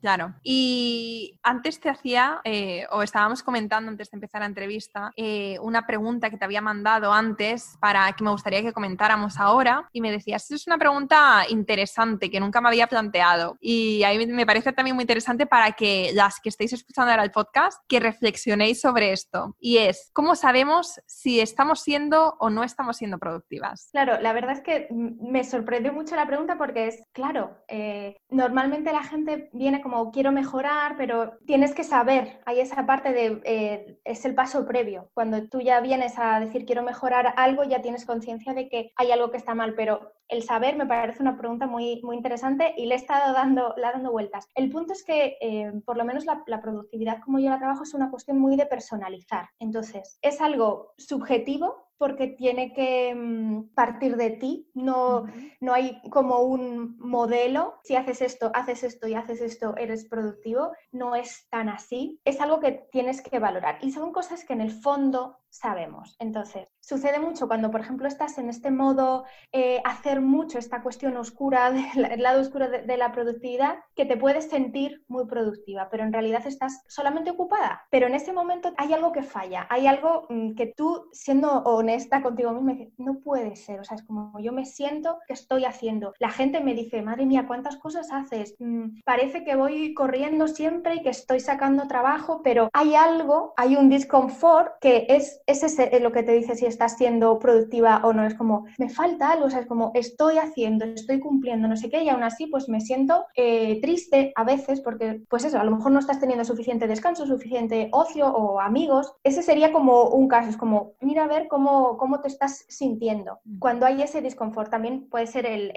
claro. 0.00 0.34
Y 0.43 1.38
antes 1.43 1.81
te 1.81 1.88
hacía, 1.88 2.40
eh, 2.44 2.87
o 2.90 3.02
estábamos 3.02 3.43
comentando 3.43 3.90
antes 3.90 4.10
de 4.10 4.16
empezar 4.16 4.40
la 4.40 4.46
entrevista, 4.46 5.12
eh, 5.16 5.58
una 5.60 5.87
pregunta 5.87 6.31
que 6.31 6.37
te 6.37 6.44
había 6.44 6.60
mandado 6.60 7.12
antes 7.12 7.76
para 7.81 8.12
que 8.12 8.25
me 8.25 8.31
gustaría 8.31 8.62
que 8.62 8.72
comentáramos 8.72 9.38
ahora. 9.38 9.88
Y 9.93 10.00
me 10.00 10.10
decías, 10.10 10.50
es 10.50 10.66
una 10.66 10.78
pregunta 10.78 11.44
interesante 11.49 12.31
que 12.31 12.40
nunca 12.40 12.60
me 12.60 12.69
había 12.69 12.87
planteado. 12.87 13.56
Y 13.60 14.02
a 14.05 14.10
mí 14.10 14.26
me 14.26 14.46
parece 14.46 14.72
también 14.72 14.96
muy 14.96 15.02
interesante 15.02 15.46
para 15.46 15.72
que 15.72 16.10
las 16.14 16.40
que 16.40 16.49
estéis 16.49 16.72
escuchando 16.72 17.10
ahora 17.10 17.25
el 17.25 17.31
podcast, 17.31 17.82
que 17.88 18.00
reflexionéis 18.00 18.81
sobre 18.81 19.12
esto. 19.12 19.56
Y 19.60 19.78
es, 19.78 20.10
¿cómo 20.12 20.34
sabemos 20.34 21.00
si 21.06 21.40
estamos 21.40 21.81
siendo 21.81 22.37
o 22.38 22.50
no 22.50 22.64
estamos 22.64 22.96
siendo 22.96 23.19
productivas? 23.19 23.88
Claro, 23.93 24.20
la 24.20 24.32
verdad 24.32 24.52
es 24.52 24.60
que 24.62 24.88
me 24.90 25.44
sorprendió 25.44 25.93
mucho 25.93 26.16
la 26.16 26.26
pregunta 26.26 26.56
porque 26.56 26.88
es, 26.88 27.02
claro, 27.12 27.58
eh, 27.69 28.17
normalmente 28.48 28.93
la 28.93 29.02
gente 29.02 29.50
viene 29.52 29.82
como 29.82 30.10
quiero 30.10 30.32
mejorar, 30.32 30.96
pero 30.96 31.36
tienes 31.46 31.74
que 31.74 31.84
saber, 31.84 32.40
hay 32.46 32.60
esa 32.60 32.86
parte 32.86 33.12
de, 33.12 33.43
eh, 33.44 34.00
es 34.05 34.24
el 34.24 34.34
paso 34.34 34.67
previo. 34.67 35.10
Cuando 35.12 35.46
tú 35.48 35.60
ya 35.60 35.81
vienes 35.81 36.19
a 36.19 36.40
decir 36.40 36.64
quiero 36.64 36.82
mejorar 36.82 37.34
algo, 37.36 37.64
ya 37.64 37.82
tienes 37.82 38.06
conciencia 38.06 38.55
de 38.55 38.70
que 38.70 38.90
hay 38.96 39.10
algo 39.10 39.31
que 39.31 39.36
está 39.36 39.55
mal, 39.55 39.74
pero 39.74 40.14
el 40.28 40.43
saber 40.43 40.76
me 40.76 40.86
parece 40.86 41.22
una 41.22 41.36
pregunta 41.36 41.67
muy, 41.67 42.00
muy 42.02 42.17
interesante 42.17 42.72
y 42.78 42.86
le 42.86 42.94
he 42.94 42.98
estado 42.98 43.34
dando, 43.34 43.74
le 43.76 43.82
dando 43.82 44.12
vueltas. 44.12 44.46
El 44.55 44.70
punto 44.70 44.94
es 44.94 45.05
que, 45.05 45.36
eh, 45.43 45.70
por 45.84 45.98
lo 45.98 46.06
menos 46.06 46.24
la, 46.24 46.43
la 46.46 46.62
productividad 46.62 47.20
como 47.20 47.38
yo 47.38 47.50
la 47.50 47.58
trabajo 47.58 47.82
es 47.82 47.93
una 47.93 48.10
cuestión 48.10 48.38
muy 48.38 48.56
de 48.56 48.64
personalizar. 48.64 49.50
Entonces, 49.58 50.19
es 50.22 50.40
algo 50.40 50.94
subjetivo 50.96 51.87
porque 51.98 52.28
tiene 52.28 52.72
que 52.72 53.14
mm, 53.14 53.74
partir 53.74 54.17
de 54.17 54.31
ti, 54.31 54.70
no, 54.74 55.26
no 55.60 55.74
hay 55.74 56.00
como 56.10 56.43
un 56.43 56.96
modelo, 56.98 57.74
si 57.82 57.96
haces 57.96 58.22
esto, 58.22 58.50
haces 58.55 58.84
esto 58.84 59.08
y 59.08 59.14
haces 59.14 59.40
esto, 59.40 59.76
eres 59.76 60.06
productivo, 60.06 60.72
no 60.93 61.17
es 61.17 61.48
tan 61.50 61.69
así, 61.69 62.20
es 62.24 62.40
algo 62.40 62.60
que 62.60 62.86
tienes 62.93 63.20
que 63.20 63.38
valorar 63.38 63.78
y 63.82 63.90
son 63.90 64.12
cosas 64.12 64.44
que 64.44 64.52
en 64.52 64.60
el 64.60 64.70
fondo 64.70 65.38
sabemos. 65.50 66.14
Entonces, 66.19 66.69
sucede 66.81 67.19
mucho 67.19 67.48
cuando, 67.48 67.70
por 67.70 67.81
ejemplo, 67.81 68.06
estás 68.06 68.36
en 68.38 68.50
este 68.50 68.70
modo 68.70 69.24
eh, 69.50 69.81
hacer 69.84 70.20
mucho 70.20 70.58
esta 70.58 70.82
cuestión 70.82 71.17
oscura, 71.17 71.70
del 71.94 72.22
lado 72.22 72.40
oscuro 72.40 72.69
de, 72.69 72.96
la 72.96 73.12
productividad, 73.12 73.78
que 73.94 74.05
te 74.05 74.17
puedes 74.17 74.48
sentir 74.50 75.05
muy 75.08 75.26
productiva, 75.26 75.88
pero 75.90 76.05
en 76.05 76.12
realidad 76.12 76.46
estás 76.46 76.82
solamente 76.86 77.31
ocupada. 77.31 77.86
Pero 77.90 78.06
en 78.06 78.14
ese 78.14 78.32
momento 78.32 78.72
hay 78.76 78.93
algo 78.93 79.12
que 79.12 79.22
falla, 79.22 79.67
hay 79.70 79.86
algo 79.86 80.26
mm, 80.28 80.55
que 80.55 80.67
tú, 80.67 81.08
siendo 81.12 81.62
honesta 81.64 81.87
contigo 82.22 82.52
misma, 82.52 82.76
no 82.96 83.20
puede 83.20 83.56
ser. 83.56 83.80
O 83.80 83.84
sea, 83.84 83.96
es 83.96 84.02
como 84.02 84.38
yo 84.40 84.52
me 84.52 84.64
siento 84.64 85.18
que 85.26 85.34
estoy 85.34 85.64
haciendo. 85.64 86.14
La 86.18 86.30
gente 86.30 86.60
me 86.60 86.74
dice, 86.74 87.02
madre 87.02 87.26
mía, 87.26 87.46
¿cuántas 87.46 87.76
cosas 87.76 88.08
haces? 88.12 88.54
Mm, 88.58 89.00
parece 89.04 89.44
que 89.44 89.56
voy 89.56 89.94
corriendo 89.94 90.48
siempre 90.48 90.96
y 90.96 91.02
que 91.02 91.10
estoy 91.10 91.40
sacando 91.40 91.88
trabajo, 91.88 92.40
pero 92.42 92.68
hay 92.72 92.94
algo, 92.94 93.52
hay 93.56 93.76
un 93.76 93.88
disconfort 93.88 94.72
que 94.80 95.06
es 95.08 95.40
es 95.46 95.62
ese 95.62 95.98
lo 96.00 96.12
que 96.12 96.22
te 96.22 96.32
dice 96.32 96.54
si 96.54 96.66
estás 96.66 96.96
siendo 96.96 97.38
productiva 97.38 98.02
o 98.04 98.12
no. 98.12 98.24
Es 98.24 98.34
como, 98.34 98.66
me 98.78 98.88
falta 98.88 99.32
algo, 99.32 99.46
o 99.46 99.50
sea, 99.50 99.60
es 99.60 99.66
como, 99.66 99.92
estoy 99.94 100.38
haciendo, 100.38 100.84
estoy 100.84 101.20
cumpliendo, 101.20 101.68
no 101.68 101.76
sé 101.76 101.90
qué, 101.90 102.02
y 102.02 102.08
aún 102.08 102.22
así, 102.22 102.46
pues 102.46 102.68
me 102.68 102.80
siento 102.80 103.26
eh, 103.34 103.80
triste 103.80 104.32
a 104.36 104.44
veces 104.44 104.80
porque, 104.80 105.22
pues 105.28 105.44
eso, 105.44 105.58
a 105.58 105.64
lo 105.64 105.70
mejor 105.70 105.92
no 105.92 106.00
estás 106.00 106.20
teniendo 106.20 106.44
suficiente 106.44 106.86
descanso, 106.86 107.26
suficiente 107.26 107.88
ocio 107.92 108.28
o 108.28 108.60
amigos. 108.60 109.12
Ese 109.24 109.42
sería 109.42 109.72
como 109.72 110.04
un 110.10 110.28
caso, 110.28 110.50
es 110.50 110.56
como, 110.56 110.92
mira 111.00 111.24
a 111.24 111.28
ver 111.28 111.48
cómo 111.48 111.78
cómo, 111.79 111.97
cómo 111.97 112.20
te 112.20 112.29
estás 112.29 112.65
sintiendo. 112.69 113.41
Cuando 113.58 113.87
hay 113.87 114.03
ese 114.03 114.20
disconfort, 114.20 114.70
también 114.70 115.08
puede 115.08 115.27
ser 115.27 115.47
el, 115.47 115.73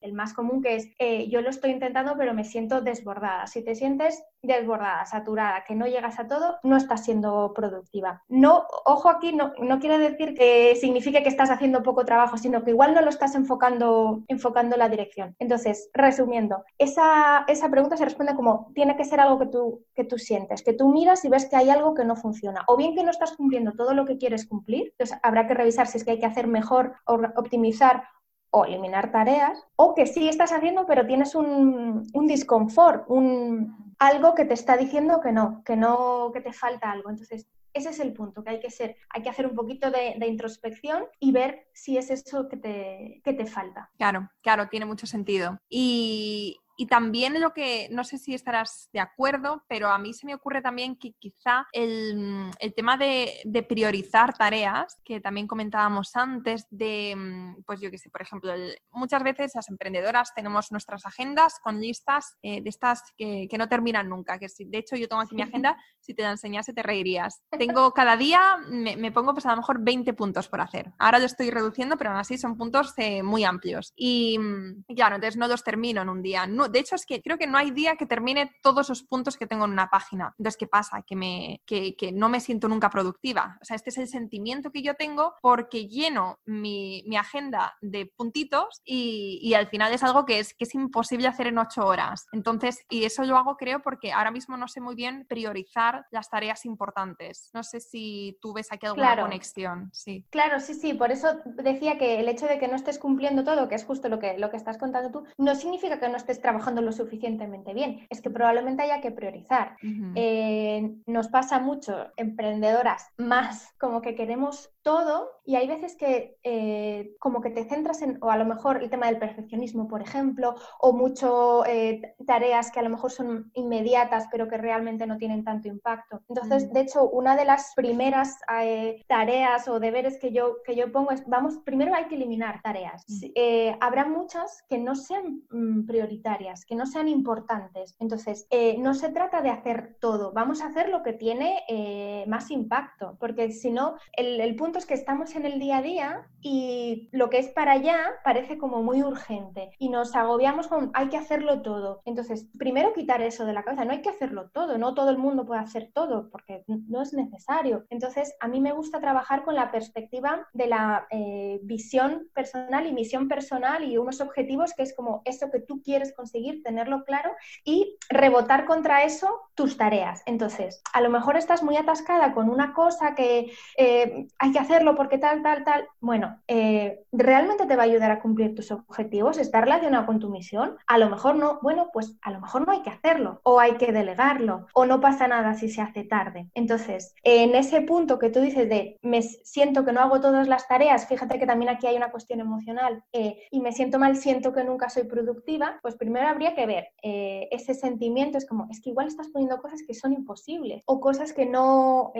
el, 0.00 0.12
más 0.12 0.32
común, 0.34 0.62
que 0.62 0.76
es 0.76 0.88
eh, 0.98 1.28
yo 1.28 1.40
lo 1.40 1.50
estoy 1.50 1.70
intentando, 1.70 2.14
pero 2.16 2.34
me 2.34 2.44
siento 2.44 2.80
desbordada. 2.80 3.46
Si 3.46 3.62
te 3.62 3.74
sientes 3.74 4.22
desbordada, 4.42 5.04
saturada, 5.06 5.64
que 5.66 5.74
no 5.74 5.86
llegas 5.86 6.18
a 6.18 6.26
todo, 6.26 6.58
no 6.62 6.76
estás 6.76 7.04
siendo 7.04 7.52
productiva. 7.54 8.22
No, 8.28 8.66
ojo 8.84 9.08
aquí, 9.08 9.32
no, 9.32 9.52
no 9.60 9.78
quiere 9.78 9.98
decir 9.98 10.34
que 10.34 10.76
signifique 10.76 11.22
que 11.22 11.28
estás 11.28 11.50
haciendo 11.50 11.82
poco 11.82 12.04
trabajo, 12.04 12.36
sino 12.36 12.64
que 12.64 12.70
igual 12.70 12.94
no 12.94 13.02
lo 13.02 13.10
estás 13.10 13.34
enfocando, 13.34 14.22
enfocando 14.28 14.76
la 14.76 14.88
dirección. 14.88 15.36
Entonces, 15.38 15.90
resumiendo, 15.92 16.64
esa, 16.78 17.44
esa 17.48 17.70
pregunta 17.70 17.96
se 17.96 18.04
responde 18.04 18.34
como 18.34 18.70
tiene 18.74 18.96
que 18.96 19.04
ser 19.04 19.20
algo 19.20 19.38
que 19.38 19.46
tú, 19.46 19.84
que 19.94 20.04
tú 20.04 20.18
sientes, 20.18 20.62
que 20.62 20.72
tú 20.72 20.88
miras 20.88 21.24
y 21.24 21.28
ves 21.28 21.46
que 21.46 21.56
hay 21.56 21.70
algo 21.70 21.94
que 21.94 22.04
no 22.04 22.16
funciona, 22.16 22.64
o 22.66 22.76
bien 22.76 22.94
que 22.94 23.04
no 23.04 23.10
estás 23.10 23.32
cumpliendo 23.36 23.72
todo 23.72 23.94
lo 23.94 24.04
que 24.04 24.18
quieres 24.18 24.46
cumplir, 24.46 24.92
entonces 24.92 25.18
habrá 25.22 25.39
que 25.46 25.54
revisar 25.54 25.86
si 25.86 25.98
es 25.98 26.04
que 26.04 26.12
hay 26.12 26.18
que 26.18 26.26
hacer 26.26 26.46
mejor 26.46 26.94
optimizar 27.04 28.04
o 28.50 28.64
eliminar 28.64 29.12
tareas, 29.12 29.64
o 29.76 29.94
que 29.94 30.06
sí 30.06 30.28
estás 30.28 30.52
haciendo, 30.52 30.86
pero 30.86 31.06
tienes 31.06 31.34
un, 31.34 32.08
un 32.12 32.26
disconfort, 32.26 33.04
un, 33.08 33.94
algo 33.98 34.34
que 34.34 34.44
te 34.44 34.54
está 34.54 34.76
diciendo 34.76 35.20
que 35.20 35.30
no, 35.30 35.62
que 35.64 35.76
no, 35.76 36.30
que 36.32 36.40
te 36.40 36.52
falta 36.52 36.90
algo. 36.90 37.10
Entonces, 37.10 37.46
ese 37.72 37.90
es 37.90 38.00
el 38.00 38.12
punto, 38.12 38.42
que 38.42 38.50
hay 38.50 38.60
que 38.60 38.70
ser, 38.70 38.96
hay 39.10 39.22
que 39.22 39.28
hacer 39.28 39.46
un 39.46 39.54
poquito 39.54 39.90
de, 39.90 40.16
de 40.18 40.26
introspección 40.26 41.04
y 41.20 41.30
ver 41.30 41.68
si 41.72 41.96
es 41.96 42.10
eso 42.10 42.48
que 42.48 42.56
te, 42.56 43.20
que 43.22 43.32
te 43.32 43.46
falta. 43.46 43.90
Claro, 43.96 44.28
claro, 44.42 44.68
tiene 44.68 44.86
mucho 44.86 45.06
sentido. 45.06 45.58
Y, 45.68 46.58
y 46.80 46.86
también 46.86 47.38
lo 47.42 47.52
que, 47.52 47.88
no 47.90 48.04
sé 48.04 48.16
si 48.16 48.32
estarás 48.32 48.88
de 48.94 49.00
acuerdo, 49.00 49.62
pero 49.68 49.88
a 49.88 49.98
mí 49.98 50.14
se 50.14 50.24
me 50.24 50.34
ocurre 50.34 50.62
también 50.62 50.96
que 50.96 51.12
quizá 51.12 51.66
el, 51.72 52.50
el 52.58 52.74
tema 52.74 52.96
de, 52.96 53.34
de, 53.44 53.62
priorizar 53.62 54.32
tareas, 54.32 54.98
que 55.04 55.20
también 55.20 55.46
comentábamos 55.46 56.16
antes, 56.16 56.66
de, 56.70 57.14
mm, 57.14 57.64
pues 57.66 57.82
yo 57.82 57.90
qué 57.90 57.98
sé, 57.98 58.08
por 58.08 58.22
ejemplo, 58.22 58.54
muchas 58.92 59.22
veces 59.22 59.52
las 59.54 59.68
emprendedoras 59.68 60.32
tenemos 60.34 60.72
nuestras 60.72 61.04
agendas 61.04 61.58
con 61.62 61.82
listas 61.82 62.38
eh, 62.40 62.62
de 62.62 62.70
estas 62.70 63.02
que, 63.14 63.46
que, 63.50 63.58
no 63.58 63.68
terminan 63.68 64.08
nunca, 64.08 64.38
que 64.38 64.48
si, 64.48 64.64
de 64.64 64.78
hecho 64.78 64.96
yo 64.96 65.06
tengo 65.06 65.20
aquí 65.20 65.34
mi 65.34 65.42
agenda, 65.42 65.76
si 65.98 66.14
te 66.14 66.22
la 66.22 66.30
enseñase 66.30 66.72
te 66.72 66.82
reirías. 66.82 67.42
Tengo 67.50 67.92
cada 67.92 68.16
día, 68.16 68.56
me, 68.70 68.96
me, 68.96 69.12
pongo 69.12 69.34
pues 69.34 69.44
a 69.44 69.50
lo 69.50 69.58
mejor 69.58 69.84
20 69.84 70.14
puntos 70.14 70.48
por 70.48 70.62
hacer. 70.62 70.94
Ahora 70.98 71.18
lo 71.18 71.26
estoy 71.26 71.50
reduciendo, 71.50 71.98
pero 71.98 72.08
aún 72.08 72.20
así 72.20 72.38
son 72.38 72.56
puntos 72.56 72.94
eh, 72.96 73.22
muy 73.22 73.44
amplios. 73.44 73.92
Y, 73.96 74.38
mm, 74.38 74.84
y, 74.88 74.94
claro, 74.94 75.16
entonces 75.16 75.36
no 75.36 75.46
los 75.46 75.62
termino 75.62 76.00
en 76.00 76.08
un 76.08 76.22
día. 76.22 76.46
No, 76.46 76.69
de 76.70 76.78
hecho, 76.78 76.94
es 76.94 77.06
que 77.06 77.20
creo 77.20 77.38
que 77.38 77.46
no 77.46 77.58
hay 77.58 77.70
día 77.70 77.96
que 77.96 78.06
termine 78.06 78.52
todos 78.62 78.88
los 78.88 79.02
puntos 79.02 79.36
que 79.36 79.46
tengo 79.46 79.64
en 79.64 79.72
una 79.72 79.90
página. 79.90 80.34
Entonces, 80.38 80.56
¿qué 80.56 80.66
pasa? 80.66 81.02
Que, 81.06 81.16
me, 81.16 81.62
que, 81.66 81.96
que 81.96 82.12
no 82.12 82.28
me 82.28 82.40
siento 82.40 82.68
nunca 82.68 82.90
productiva. 82.90 83.58
O 83.60 83.64
sea, 83.64 83.76
este 83.76 83.90
es 83.90 83.98
el 83.98 84.08
sentimiento 84.08 84.70
que 84.70 84.82
yo 84.82 84.94
tengo 84.94 85.34
porque 85.42 85.88
lleno 85.88 86.38
mi, 86.46 87.02
mi 87.06 87.16
agenda 87.16 87.76
de 87.80 88.06
puntitos 88.16 88.80
y, 88.84 89.40
y, 89.42 89.54
al 89.54 89.68
final 89.68 89.92
es 89.92 90.02
algo 90.02 90.24
que 90.24 90.38
es, 90.38 90.54
que 90.54 90.64
es 90.64 90.74
imposible 90.74 91.28
hacer 91.28 91.48
en 91.48 91.58
ocho 91.58 91.84
horas. 91.84 92.26
Entonces, 92.32 92.84
y 92.88 93.04
eso 93.04 93.24
lo 93.24 93.36
hago 93.36 93.56
creo 93.56 93.80
porque 93.82 94.12
ahora 94.12 94.30
mismo 94.30 94.56
no 94.56 94.68
sé 94.68 94.80
muy 94.80 94.94
bien 94.94 95.26
priorizar 95.28 96.06
las 96.10 96.30
tareas 96.30 96.64
importantes. 96.64 97.50
No 97.52 97.62
sé 97.62 97.80
si 97.80 98.38
tú 98.40 98.52
ves 98.52 98.70
aquí 98.70 98.86
alguna 98.86 99.08
claro. 99.08 99.22
conexión. 99.24 99.90
Sí. 99.92 100.26
Claro, 100.30 100.60
sí, 100.60 100.74
sí. 100.74 100.94
Por 100.94 101.10
eso 101.10 101.40
decía 101.44 101.98
que 101.98 102.20
el 102.20 102.28
hecho 102.28 102.46
de 102.46 102.58
que 102.58 102.68
no 102.68 102.76
estés 102.76 102.98
cumpliendo 102.98 103.44
todo, 103.44 103.68
que 103.68 103.74
es 103.74 103.84
justo 103.84 104.08
lo 104.08 104.18
que, 104.18 104.38
lo 104.38 104.50
que 104.50 104.56
estás 104.56 104.78
contando 104.78 105.10
tú, 105.10 105.26
no 105.36 105.54
significa 105.54 105.98
que 105.98 106.08
no 106.08 106.16
estés 106.16 106.40
trabajando 106.40 106.59
trabajando 106.60 106.82
lo 106.82 106.92
suficientemente 106.92 107.72
bien. 107.72 108.06
Es 108.10 108.20
que 108.20 108.30
probablemente 108.30 108.82
haya 108.82 109.00
que 109.00 109.10
priorizar. 109.10 109.76
Uh 109.82 109.86
-huh. 109.86 110.12
eh, 110.14 110.94
nos 111.06 111.28
pasa 111.28 111.58
mucho, 111.58 112.08
emprendedoras, 112.16 113.08
más 113.16 113.74
como 113.78 114.02
que 114.02 114.14
queremos 114.14 114.70
todo 114.82 115.40
y 115.44 115.56
hay 115.56 115.66
veces 115.66 115.96
que 115.96 116.38
eh, 116.42 117.16
como 117.18 117.40
que 117.40 117.50
te 117.50 117.64
centras 117.64 118.02
en, 118.02 118.18
o 118.20 118.30
a 118.30 118.36
lo 118.36 118.44
mejor 118.44 118.82
el 118.82 118.88
tema 118.88 119.06
del 119.06 119.18
perfeccionismo, 119.18 119.88
por 119.88 120.00
ejemplo, 120.00 120.54
o 120.78 120.92
mucho 120.92 121.64
eh, 121.66 122.14
tareas 122.26 122.70
que 122.70 122.80
a 122.80 122.82
lo 122.82 122.90
mejor 122.90 123.10
son 123.10 123.50
inmediatas 123.54 124.28
pero 124.30 124.48
que 124.48 124.56
realmente 124.58 125.06
no 125.06 125.18
tienen 125.18 125.44
tanto 125.44 125.68
impacto. 125.68 126.22
Entonces, 126.28 126.68
mm. 126.68 126.72
de 126.72 126.80
hecho, 126.80 127.08
una 127.08 127.36
de 127.36 127.44
las 127.44 127.72
primeras 127.74 128.38
eh, 128.62 129.02
tareas 129.08 129.68
o 129.68 129.80
deberes 129.80 130.18
que 130.18 130.32
yo, 130.32 130.62
que 130.64 130.76
yo 130.76 130.92
pongo 130.92 131.10
es, 131.10 131.26
vamos, 131.26 131.58
primero 131.58 131.94
hay 131.94 132.06
que 132.06 132.14
eliminar 132.14 132.62
tareas. 132.62 133.04
Mm. 133.08 133.76
habrá 133.80 134.06
muchas 134.06 134.64
que 134.68 134.78
no 134.78 134.94
sean 134.94 135.42
mm, 135.50 135.86
prioritarias, 135.86 136.64
que 136.64 136.76
no 136.76 136.86
sean 136.86 137.08
importantes. 137.08 137.96
Entonces, 137.98 138.46
no 138.78 138.94
se 138.94 139.10
trata 139.10 139.42
de 139.42 139.50
hacer 139.50 139.96
todo, 140.00 140.32
vamos 140.32 140.62
a 140.62 140.66
hacer 140.66 140.88
lo 140.88 141.02
que 141.02 141.12
tiene 141.12 142.24
más 142.26 142.50
impacto, 142.50 143.16
porque 143.18 143.50
si 143.50 143.70
no, 143.70 143.96
el, 144.12 144.40
el 144.40 144.54
punto 144.56 144.69
punto 144.70 144.78
es 144.78 144.86
que 144.86 144.94
estamos 144.94 145.34
en 145.34 145.46
el 145.46 145.58
día 145.58 145.78
a 145.78 145.82
día 145.82 146.28
y 146.40 147.08
lo 147.10 147.28
que 147.28 147.38
es 147.38 147.48
para 147.48 147.72
allá 147.72 147.98
parece 148.22 148.56
como 148.56 148.84
muy 148.84 149.02
urgente 149.02 149.72
y 149.80 149.88
nos 149.88 150.14
agobiamos 150.14 150.68
con 150.68 150.92
hay 150.94 151.08
que 151.08 151.16
hacerlo 151.16 151.60
todo. 151.60 152.02
Entonces, 152.04 152.48
primero 152.56 152.92
quitar 152.92 153.20
eso 153.20 153.44
de 153.44 153.52
la 153.52 153.64
cabeza, 153.64 153.84
no 153.84 153.90
hay 153.90 154.00
que 154.00 154.10
hacerlo 154.10 154.48
todo, 154.50 154.78
no 154.78 154.94
todo 154.94 155.10
el 155.10 155.18
mundo 155.18 155.44
puede 155.44 155.60
hacer 155.60 155.90
todo 155.92 156.30
porque 156.30 156.62
no 156.68 157.02
es 157.02 157.12
necesario. 157.12 157.84
Entonces, 157.90 158.32
a 158.38 158.46
mí 158.46 158.60
me 158.60 158.70
gusta 158.70 159.00
trabajar 159.00 159.42
con 159.42 159.56
la 159.56 159.72
perspectiva 159.72 160.46
de 160.52 160.68
la 160.68 161.08
eh, 161.10 161.58
visión 161.64 162.28
personal 162.32 162.86
y 162.86 162.92
misión 162.92 163.26
personal 163.26 163.82
y 163.82 163.98
unos 163.98 164.20
objetivos 164.20 164.72
que 164.76 164.84
es 164.84 164.94
como 164.94 165.22
eso 165.24 165.50
que 165.50 165.58
tú 165.58 165.82
quieres 165.82 166.14
conseguir, 166.14 166.62
tenerlo 166.62 167.02
claro 167.02 167.32
y 167.64 167.96
rebotar 168.08 168.66
contra 168.66 169.02
eso 169.02 169.40
tus 169.56 169.76
tareas. 169.76 170.22
Entonces, 170.26 170.80
a 170.92 171.00
lo 171.00 171.10
mejor 171.10 171.36
estás 171.36 171.64
muy 171.64 171.76
atascada 171.76 172.34
con 172.34 172.48
una 172.48 172.72
cosa 172.72 173.16
que 173.16 173.52
eh, 173.76 174.28
hay 174.38 174.52
que 174.52 174.59
hacerlo 174.60 174.94
porque 174.94 175.18
tal, 175.18 175.42
tal, 175.42 175.64
tal. 175.64 175.88
Bueno, 176.00 176.40
eh, 176.48 177.04
¿realmente 177.12 177.66
te 177.66 177.76
va 177.76 177.82
a 177.82 177.86
ayudar 177.86 178.10
a 178.10 178.20
cumplir 178.20 178.54
tus 178.54 178.70
objetivos? 178.70 179.38
¿Está 179.38 179.60
relacionado 179.60 180.06
con 180.06 180.18
tu 180.18 180.30
misión? 180.30 180.76
A 180.86 180.98
lo 180.98 181.08
mejor 181.08 181.36
no. 181.36 181.58
Bueno, 181.62 181.90
pues 181.92 182.16
a 182.22 182.30
lo 182.30 182.40
mejor 182.40 182.66
no 182.66 182.72
hay 182.72 182.82
que 182.82 182.90
hacerlo 182.90 183.40
o 183.42 183.60
hay 183.60 183.72
que 183.72 183.92
delegarlo 183.92 184.66
o 184.74 184.86
no 184.86 185.00
pasa 185.00 185.28
nada 185.28 185.54
si 185.54 185.68
se 185.68 185.80
hace 185.80 186.04
tarde. 186.04 186.48
Entonces, 186.54 187.14
en 187.22 187.54
ese 187.54 187.82
punto 187.82 188.18
que 188.18 188.30
tú 188.30 188.40
dices 188.40 188.68
de 188.68 188.98
me 189.02 189.22
siento 189.22 189.84
que 189.84 189.92
no 189.92 190.00
hago 190.00 190.20
todas 190.20 190.48
las 190.48 190.68
tareas, 190.68 191.06
fíjate 191.06 191.38
que 191.38 191.46
también 191.46 191.70
aquí 191.70 191.86
hay 191.86 191.96
una 191.96 192.10
cuestión 192.10 192.40
emocional 192.40 193.02
eh, 193.12 193.42
y 193.50 193.60
me 193.60 193.72
siento 193.72 193.98
mal, 193.98 194.16
siento 194.16 194.52
que 194.52 194.64
nunca 194.64 194.88
soy 194.88 195.04
productiva, 195.04 195.78
pues 195.82 195.96
primero 195.96 196.28
habría 196.28 196.54
que 196.54 196.66
ver 196.66 196.88
eh, 197.02 197.48
ese 197.50 197.74
sentimiento, 197.74 198.38
es 198.38 198.46
como, 198.46 198.66
es 198.70 198.80
que 198.80 198.90
igual 198.90 199.08
estás 199.08 199.28
poniendo 199.28 199.60
cosas 199.60 199.82
que 199.86 199.94
son 199.94 200.12
imposibles 200.12 200.82
o 200.86 201.00
cosas 201.00 201.32
que 201.32 201.46
no 201.46 202.12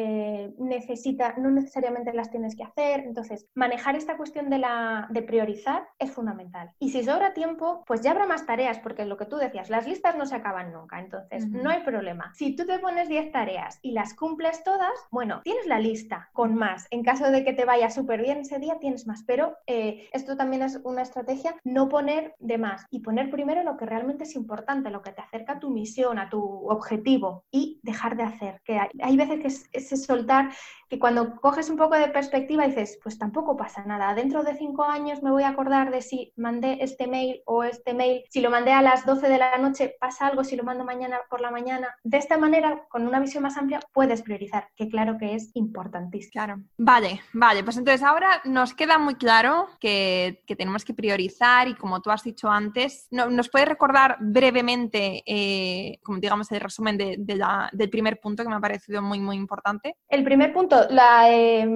necesita, 0.58 1.34
no 1.36 1.50
necesariamente 1.50 2.12
las 2.12 2.29
tienes 2.30 2.56
que 2.56 2.64
hacer. 2.64 3.00
Entonces, 3.00 3.48
manejar 3.54 3.96
esta 3.96 4.16
cuestión 4.16 4.50
de, 4.50 4.58
la, 4.58 5.06
de 5.10 5.22
priorizar 5.22 5.88
es 5.98 6.10
fundamental. 6.10 6.70
Y 6.78 6.90
si 6.90 7.02
sobra 7.02 7.34
tiempo, 7.34 7.84
pues 7.86 8.00
ya 8.00 8.12
habrá 8.12 8.26
más 8.26 8.46
tareas, 8.46 8.78
porque 8.78 9.04
lo 9.04 9.16
que 9.16 9.26
tú 9.26 9.36
decías, 9.36 9.70
las 9.70 9.86
listas 9.86 10.16
no 10.16 10.26
se 10.26 10.36
acaban 10.36 10.72
nunca, 10.72 10.98
entonces 11.00 11.44
uh 11.44 11.48
-huh. 11.48 11.62
no 11.62 11.70
hay 11.70 11.80
problema. 11.82 12.32
Si 12.34 12.54
tú 12.56 12.66
te 12.66 12.78
pones 12.78 13.08
10 13.08 13.32
tareas 13.32 13.78
y 13.82 13.92
las 13.92 14.14
cumples 14.14 14.62
todas, 14.64 14.92
bueno, 15.10 15.40
tienes 15.42 15.66
la 15.66 15.78
lista 15.78 16.28
con 16.32 16.54
más. 16.54 16.86
En 16.90 17.02
caso 17.02 17.30
de 17.30 17.44
que 17.44 17.52
te 17.52 17.64
vaya 17.64 17.90
súper 17.90 18.22
bien 18.22 18.38
ese 18.38 18.58
día, 18.58 18.78
tienes 18.78 19.06
más. 19.06 19.24
Pero 19.26 19.56
eh, 19.66 20.08
esto 20.12 20.36
también 20.36 20.62
es 20.62 20.80
una 20.84 21.02
estrategia, 21.02 21.56
no 21.64 21.88
poner 21.88 22.34
de 22.38 22.58
más 22.58 22.86
y 22.90 23.00
poner 23.00 23.30
primero 23.30 23.62
lo 23.62 23.76
que 23.76 23.86
realmente 23.86 24.24
es 24.24 24.34
importante, 24.34 24.90
lo 24.90 25.02
que 25.02 25.12
te 25.12 25.22
acerca 25.22 25.54
a 25.54 25.60
tu 25.60 25.70
misión, 25.70 26.18
a 26.18 26.28
tu 26.28 26.42
objetivo 26.68 27.44
y 27.50 27.80
dejar 27.82 28.16
de 28.16 28.22
hacer. 28.24 28.60
Que 28.64 28.78
hay, 28.78 28.88
hay 29.02 29.16
veces 29.16 29.40
que 29.40 29.48
es, 29.48 29.68
es 29.72 30.04
soltar 30.04 30.50
que 30.90 30.98
cuando 30.98 31.36
coges 31.36 31.70
un 31.70 31.76
poco 31.76 31.94
de 31.94 32.08
perspectiva 32.20 32.66
dices, 32.66 32.98
pues 33.02 33.18
tampoco 33.18 33.56
pasa 33.56 33.82
nada. 33.86 34.14
Dentro 34.14 34.42
de 34.42 34.54
cinco 34.54 34.84
años 34.84 35.22
me 35.22 35.30
voy 35.30 35.42
a 35.42 35.48
acordar 35.48 35.90
de 35.90 36.02
si 36.02 36.34
mandé 36.36 36.76
este 36.82 37.06
mail 37.06 37.40
o 37.46 37.64
este 37.64 37.94
mail, 37.94 38.24
si 38.28 38.42
lo 38.42 38.50
mandé 38.50 38.72
a 38.72 38.82
las 38.82 39.06
12 39.06 39.26
de 39.26 39.38
la 39.38 39.56
noche, 39.56 39.96
pasa 39.98 40.26
algo, 40.26 40.44
si 40.44 40.54
lo 40.54 40.62
mando 40.62 40.84
mañana 40.84 41.18
por 41.30 41.40
la 41.40 41.50
mañana. 41.50 41.96
De 42.04 42.18
esta 42.18 42.36
manera, 42.36 42.84
con 42.90 43.06
una 43.06 43.20
visión 43.20 43.42
más 43.42 43.56
amplia, 43.56 43.80
puedes 43.94 44.20
priorizar, 44.20 44.68
que 44.76 44.88
claro 44.90 45.16
que 45.16 45.34
es 45.34 45.50
importantísimo. 45.54 46.32
Claro. 46.32 46.60
Vale, 46.76 47.22
vale, 47.32 47.64
pues 47.64 47.78
entonces 47.78 48.02
ahora 48.06 48.42
nos 48.44 48.74
queda 48.74 48.98
muy 48.98 49.14
claro 49.14 49.68
que, 49.80 50.42
que 50.46 50.56
tenemos 50.56 50.84
que 50.84 50.92
priorizar 50.92 51.68
y 51.68 51.74
como 51.74 52.02
tú 52.02 52.10
has 52.10 52.22
dicho 52.22 52.50
antes, 52.50 53.08
no, 53.10 53.30
¿nos 53.30 53.48
puedes 53.48 53.68
recordar 53.68 54.18
brevemente, 54.20 55.22
eh, 55.24 55.98
como 56.02 56.18
digamos, 56.18 56.52
el 56.52 56.60
resumen 56.60 56.98
de, 56.98 57.16
de 57.18 57.36
la, 57.36 57.70
del 57.72 57.88
primer 57.88 58.20
punto 58.20 58.42
que 58.42 58.50
me 58.50 58.56
ha 58.56 58.60
parecido 58.60 59.00
muy, 59.00 59.20
muy 59.20 59.36
importante? 59.36 59.96
El 60.06 60.22
primer 60.22 60.52
punto 60.52 60.86
la, 60.90 61.30
eh, 61.32 61.66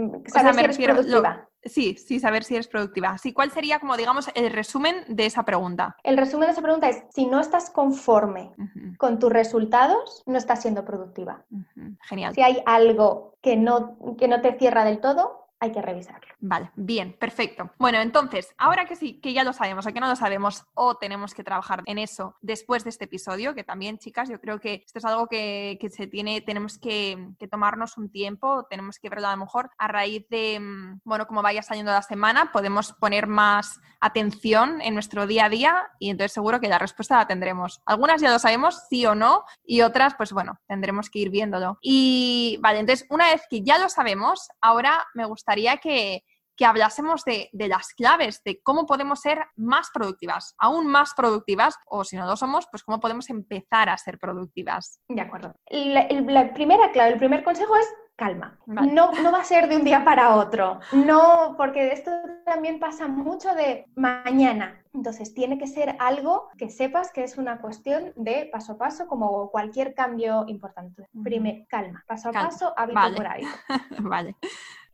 saber 0.43 0.71
o 0.71 0.73
sea, 0.73 0.73
si 0.73 0.85
eres 0.85 0.97
productiva. 0.97 1.49
Lo, 1.63 1.71
sí, 1.71 1.97
sí, 1.97 2.21
saber 2.21 2.45
si 2.45 2.55
eres 2.55 2.69
productiva. 2.69 3.19
Sí, 3.19 3.33
¿cuál 3.33 3.51
sería 3.51 3.79
como, 3.79 3.97
digamos, 3.97 4.29
el 4.35 4.51
resumen 4.51 5.05
de 5.09 5.27
esa 5.27 5.45
pregunta? 5.45 5.97
El 6.03 6.17
resumen 6.17 6.47
de 6.47 6.53
esa 6.53 6.63
pregunta 6.63 6.89
es, 6.89 7.05
si 7.11 7.27
no 7.27 7.41
estás 7.41 7.71
conforme 7.71 8.53
uh 8.59 8.63
-huh. 8.63 8.97
con 8.97 9.19
tus 9.19 9.33
resultados, 9.33 10.23
no 10.27 10.39
estás 10.39 10.63
siendo 10.63 10.85
productiva. 10.85 11.45
Uh 11.51 11.59
-huh. 11.77 11.97
Genial. 12.09 12.35
Si 12.35 12.43
hay 12.43 12.63
algo 12.67 13.37
que 13.41 13.57
no, 13.57 13.97
que 14.19 14.29
no 14.29 14.41
te 14.41 14.59
cierra 14.59 14.85
del 14.85 15.01
todo, 15.01 15.44
hay 15.65 15.73
que 15.73 15.83
revisarlo. 15.83 16.29
Vale, 16.41 16.71
bien, 16.77 17.17
perfecto. 17.19 17.71
Bueno, 17.79 17.99
entonces, 18.01 18.55
ahora 18.59 18.85
que 18.85 18.97
sí, 18.97 19.21
que 19.21 19.33
ya 19.33 19.45
lo 19.45 19.53
sabemos 19.53 19.87
o 19.87 19.93
que 19.93 20.01
no 20.01 20.09
lo 20.09 20.17
sabemos 20.17 20.65
o 20.75 20.97
tenemos 20.97 21.35
que 21.35 21.43
trabajar 21.43 21.83
en 21.87 21.99
eso 21.99 22.37
después 22.43 22.85
de 22.85 22.91
este 22.91 23.07
episodio, 23.07 23.55
que 23.55 23.65
también, 23.65 23.99
chicas, 23.99 24.29
yo 24.29 24.41
creo 24.41 24.61
que 24.61 24.83
esto 24.87 24.99
es 24.99 25.05
algo 25.05 25.27
que, 25.27 25.79
se 25.91 26.07
tiene, 26.07 26.41
tenemos 26.43 26.79
que, 26.79 27.31
tomarnos 27.51 27.97
un 27.99 28.11
tiempo, 28.11 28.67
tenemos 28.69 28.99
que 28.99 29.09
verlo 29.09 29.29
a 29.29 29.33
lo 29.33 29.39
mejor 29.39 29.71
a 29.79 29.89
raíz 29.89 30.29
de, 30.29 30.61
mm, 30.61 31.01
bueno, 31.05 31.27
como 31.27 31.43
vaya 31.43 31.63
saliendo 31.63 31.93
la 31.93 32.03
semana, 32.03 32.53
podemos 32.53 32.93
poner 32.93 33.27
más 33.27 33.81
atención 34.01 34.83
en 34.83 34.93
nuestro 34.93 35.27
día 35.27 35.47
a 35.47 35.49
día 35.49 35.89
y 35.99 36.11
entonces 36.11 36.33
seguro 36.33 36.61
que 36.61 36.69
la 36.69 36.79
respuesta 36.79 37.17
la 37.17 37.27
tendremos. 37.27 37.81
Algunas 37.87 38.21
ya 38.21 38.31
lo 38.31 38.39
sabemos, 38.39 38.83
sí 38.91 39.07
o 39.07 39.15
no, 39.15 39.45
y 39.65 39.81
otras, 39.81 40.15
pues 40.15 40.33
bueno, 40.33 40.59
tendremos 40.67 41.09
que 41.09 41.21
ir 41.21 41.31
viéndolo. 41.31 41.79
Y 41.81 42.59
vale, 42.61 42.81
entonces, 42.81 43.07
una 43.09 43.31
vez 43.31 43.43
que 43.49 43.63
ya 43.63 43.79
lo 43.79 43.89
sabemos, 43.89 44.49
ahora 44.61 45.07
me 45.15 45.25
gustaría 45.25 45.54
que, 45.83 46.23
hablásemos 46.65 47.25
de, 47.25 47.49
las 47.53 47.89
claves, 47.95 48.43
de 48.45 48.61
cómo 48.63 48.87
podemos 48.87 49.21
ser 49.21 49.39
más 49.57 49.91
productivas, 49.93 50.55
aún 50.59 50.87
más 50.87 51.15
productivas, 51.15 51.77
o 51.87 52.05
si 52.05 52.17
no 52.17 52.27
lo 52.27 52.37
somos, 52.37 52.67
pues 52.71 52.83
cómo 52.83 53.01
podemos 53.01 53.29
empezar 53.31 53.89
a 53.89 53.99
ser 53.99 54.19
productivas. 54.19 55.01
De 55.09 55.21
acuerdo. 55.21 55.55
La, 55.71 56.53
primera 56.55 56.91
clave, 56.93 57.13
el 57.13 57.19
primer 57.19 57.43
consejo 57.43 57.77
es 57.77 57.87
calma. 58.17 58.59
No, 58.67 59.11
no 59.13 59.33
va 59.33 59.41
a 59.41 59.45
ser 59.45 59.69
de 59.69 59.77
un 59.77 59.85
día 59.85 60.05
para 60.05 60.37
otro. 60.37 60.79
No, 60.93 61.55
porque 61.57 61.93
esto 61.93 62.11
también 62.45 62.79
pasa 62.79 63.09
mucho 63.09 63.55
de 63.55 63.87
mañana. 63.97 64.81
Entonces, 64.93 65.35
tiene 65.35 65.59
que 65.59 65.67
ser 65.67 65.97
algo 65.99 66.49
que 66.57 66.71
sepas 66.71 67.11
que 67.11 67.25
es 67.25 67.37
una 67.37 67.61
cuestión 67.61 68.13
de 68.15 68.49
paso 68.53 68.75
a 68.75 68.79
paso, 68.79 69.09
como 69.09 69.51
cualquier 69.51 69.95
cambio 69.95 70.45
importante. 70.47 71.09
Primero, 71.23 71.65
calma, 71.69 72.05
paso 72.07 72.29
a 72.29 72.33
paso, 72.33 72.73
hábito 72.77 73.17
por 73.17 73.27
hábito. 73.27 73.49
vale. 74.09 74.37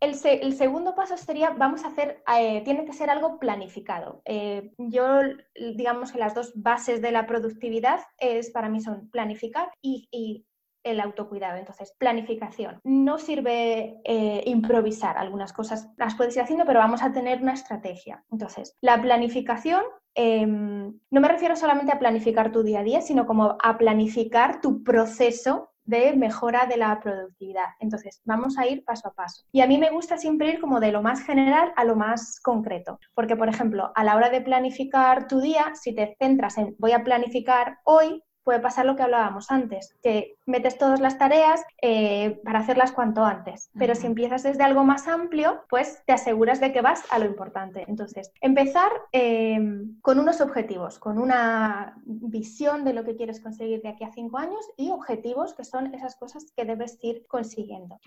El, 0.01 0.15
segundo 0.55 0.95
paso 0.95 1.19
sería, 1.19 1.51
vamos 1.51 1.85
a 1.85 1.89
hacer, 1.89 2.23
eh, 2.39 2.63
tiene 2.65 2.87
que 2.87 2.95
ser 2.95 3.11
algo 3.11 3.39
planificado. 3.39 4.23
Eh, 4.25 4.73
yo, 4.79 5.21
digamos 5.55 6.11
que 6.11 6.19
las 6.19 6.35
dos 6.35 6.53
bases 6.55 7.03
de 7.03 7.13
la 7.13 7.27
productividad 7.27 8.01
es, 8.17 8.51
para 8.51 8.71
mí 8.71 8.81
son 8.81 9.11
planificar 9.11 9.71
y, 9.83 10.47
el 10.83 10.99
autocuidado. 10.99 11.59
Entonces, 11.59 11.95
planificación. 11.99 12.81
No 12.85 13.19
sirve 13.19 14.01
eh, 14.03 14.43
improvisar. 14.47 15.19
Algunas 15.19 15.53
cosas 15.53 15.91
las 15.99 16.15
puedes 16.15 16.35
ir 16.37 16.43
haciendo, 16.43 16.65
pero 16.65 16.79
vamos 16.79 17.03
a 17.03 17.13
tener 17.13 17.43
una 17.43 17.53
estrategia. 17.53 18.25
Entonces, 18.31 18.79
la 18.81 18.99
planificación 19.03 19.83
em, 20.15 20.99
no 21.11 21.21
me 21.21 21.29
refiero 21.29 21.55
solamente 21.55 21.93
a 21.93 21.99
planificar 21.99 22.51
tu 22.51 22.63
día 22.63 22.81
a 22.81 22.83
día, 22.83 23.03
sino 23.03 23.27
como 23.27 23.59
a 23.63 23.77
planificar 23.77 24.63
tu 24.63 24.83
proceso 24.83 25.71
de 25.91 26.17
mejora 26.17 26.67
de 26.67 26.77
la 26.77 26.99
productividad. 27.01 27.67
Entonces, 27.81 28.23
vamos 28.25 28.57
a 28.57 28.67
ir 28.67 28.85
paso 28.85 29.09
a 29.09 29.13
paso. 29.13 29.43
Y 29.53 29.61
a 29.61 29.67
mí 29.67 29.77
me 29.77 29.91
gusta 29.91 30.17
siempre 30.17 30.51
ir 30.51 30.61
como 30.61 30.81
de 30.81 30.93
lo 30.93 31.03
más 31.03 31.23
general 31.23 31.73
a 31.77 31.85
lo 31.85 31.97
más 31.97 32.41
concreto, 32.41 32.99
porque, 33.15 33.37
por 33.37 33.49
ejemplo, 33.49 33.91
a 33.95 34.05
la 34.05 34.17
hora 34.17 34.31
de 34.31 34.41
planificar 34.41 35.27
tu 35.27 35.41
día, 35.41 35.73
si 35.75 35.95
te 35.95 36.17
centras 36.19 36.57
en 36.59 36.77
voy 36.79 36.93
a 36.93 37.05
planificar 37.05 37.79
hoy, 37.85 38.23
puede 38.51 38.61
pasar 38.63 38.85
lo 38.85 38.97
que 38.97 39.05
hablábamos 39.05 39.49
antes, 39.53 39.97
que 40.03 40.35
metes 40.45 40.77
todas 40.77 40.99
las 40.99 41.19
tareas 41.19 41.63
eh, 41.81 42.41
para 42.43 42.59
hacerlas 42.59 42.91
cuanto 42.91 43.25
antes. 43.25 43.71
Pero 43.79 43.95
si 43.95 44.09
empiezas 44.09 44.43
desde 44.43 44.65
algo 44.65 44.83
más 44.83 45.07
amplio, 45.07 45.63
pues 45.71 46.03
te 46.05 46.13
aseguras 46.13 46.59
de 46.59 46.73
que 46.73 46.81
vas 46.81 47.05
a 47.13 47.21
lo 47.21 47.27
importante. 47.27 47.85
Entonces, 47.87 48.33
empezar 48.41 48.91
em, 49.13 50.01
con 50.01 50.19
unos 50.19 50.41
objetivos, 50.41 50.99
con 50.99 51.19
una 51.19 51.95
visión 52.05 52.83
de 52.83 52.93
lo 52.93 53.05
que 53.05 53.15
quieres 53.15 53.39
conseguir 53.39 53.83
de 53.83 53.91
aquí 53.91 54.03
a 54.03 54.11
cinco 54.11 54.39
años 54.39 54.69
y 54.77 54.91
objetivos 54.91 55.55
que 55.55 55.63
son 55.63 55.95
esas 55.95 56.17
cosas 56.17 56.53
que 56.57 56.65
debes 56.65 56.99
ir 57.03 57.27
consiguiendo. 57.29 58.01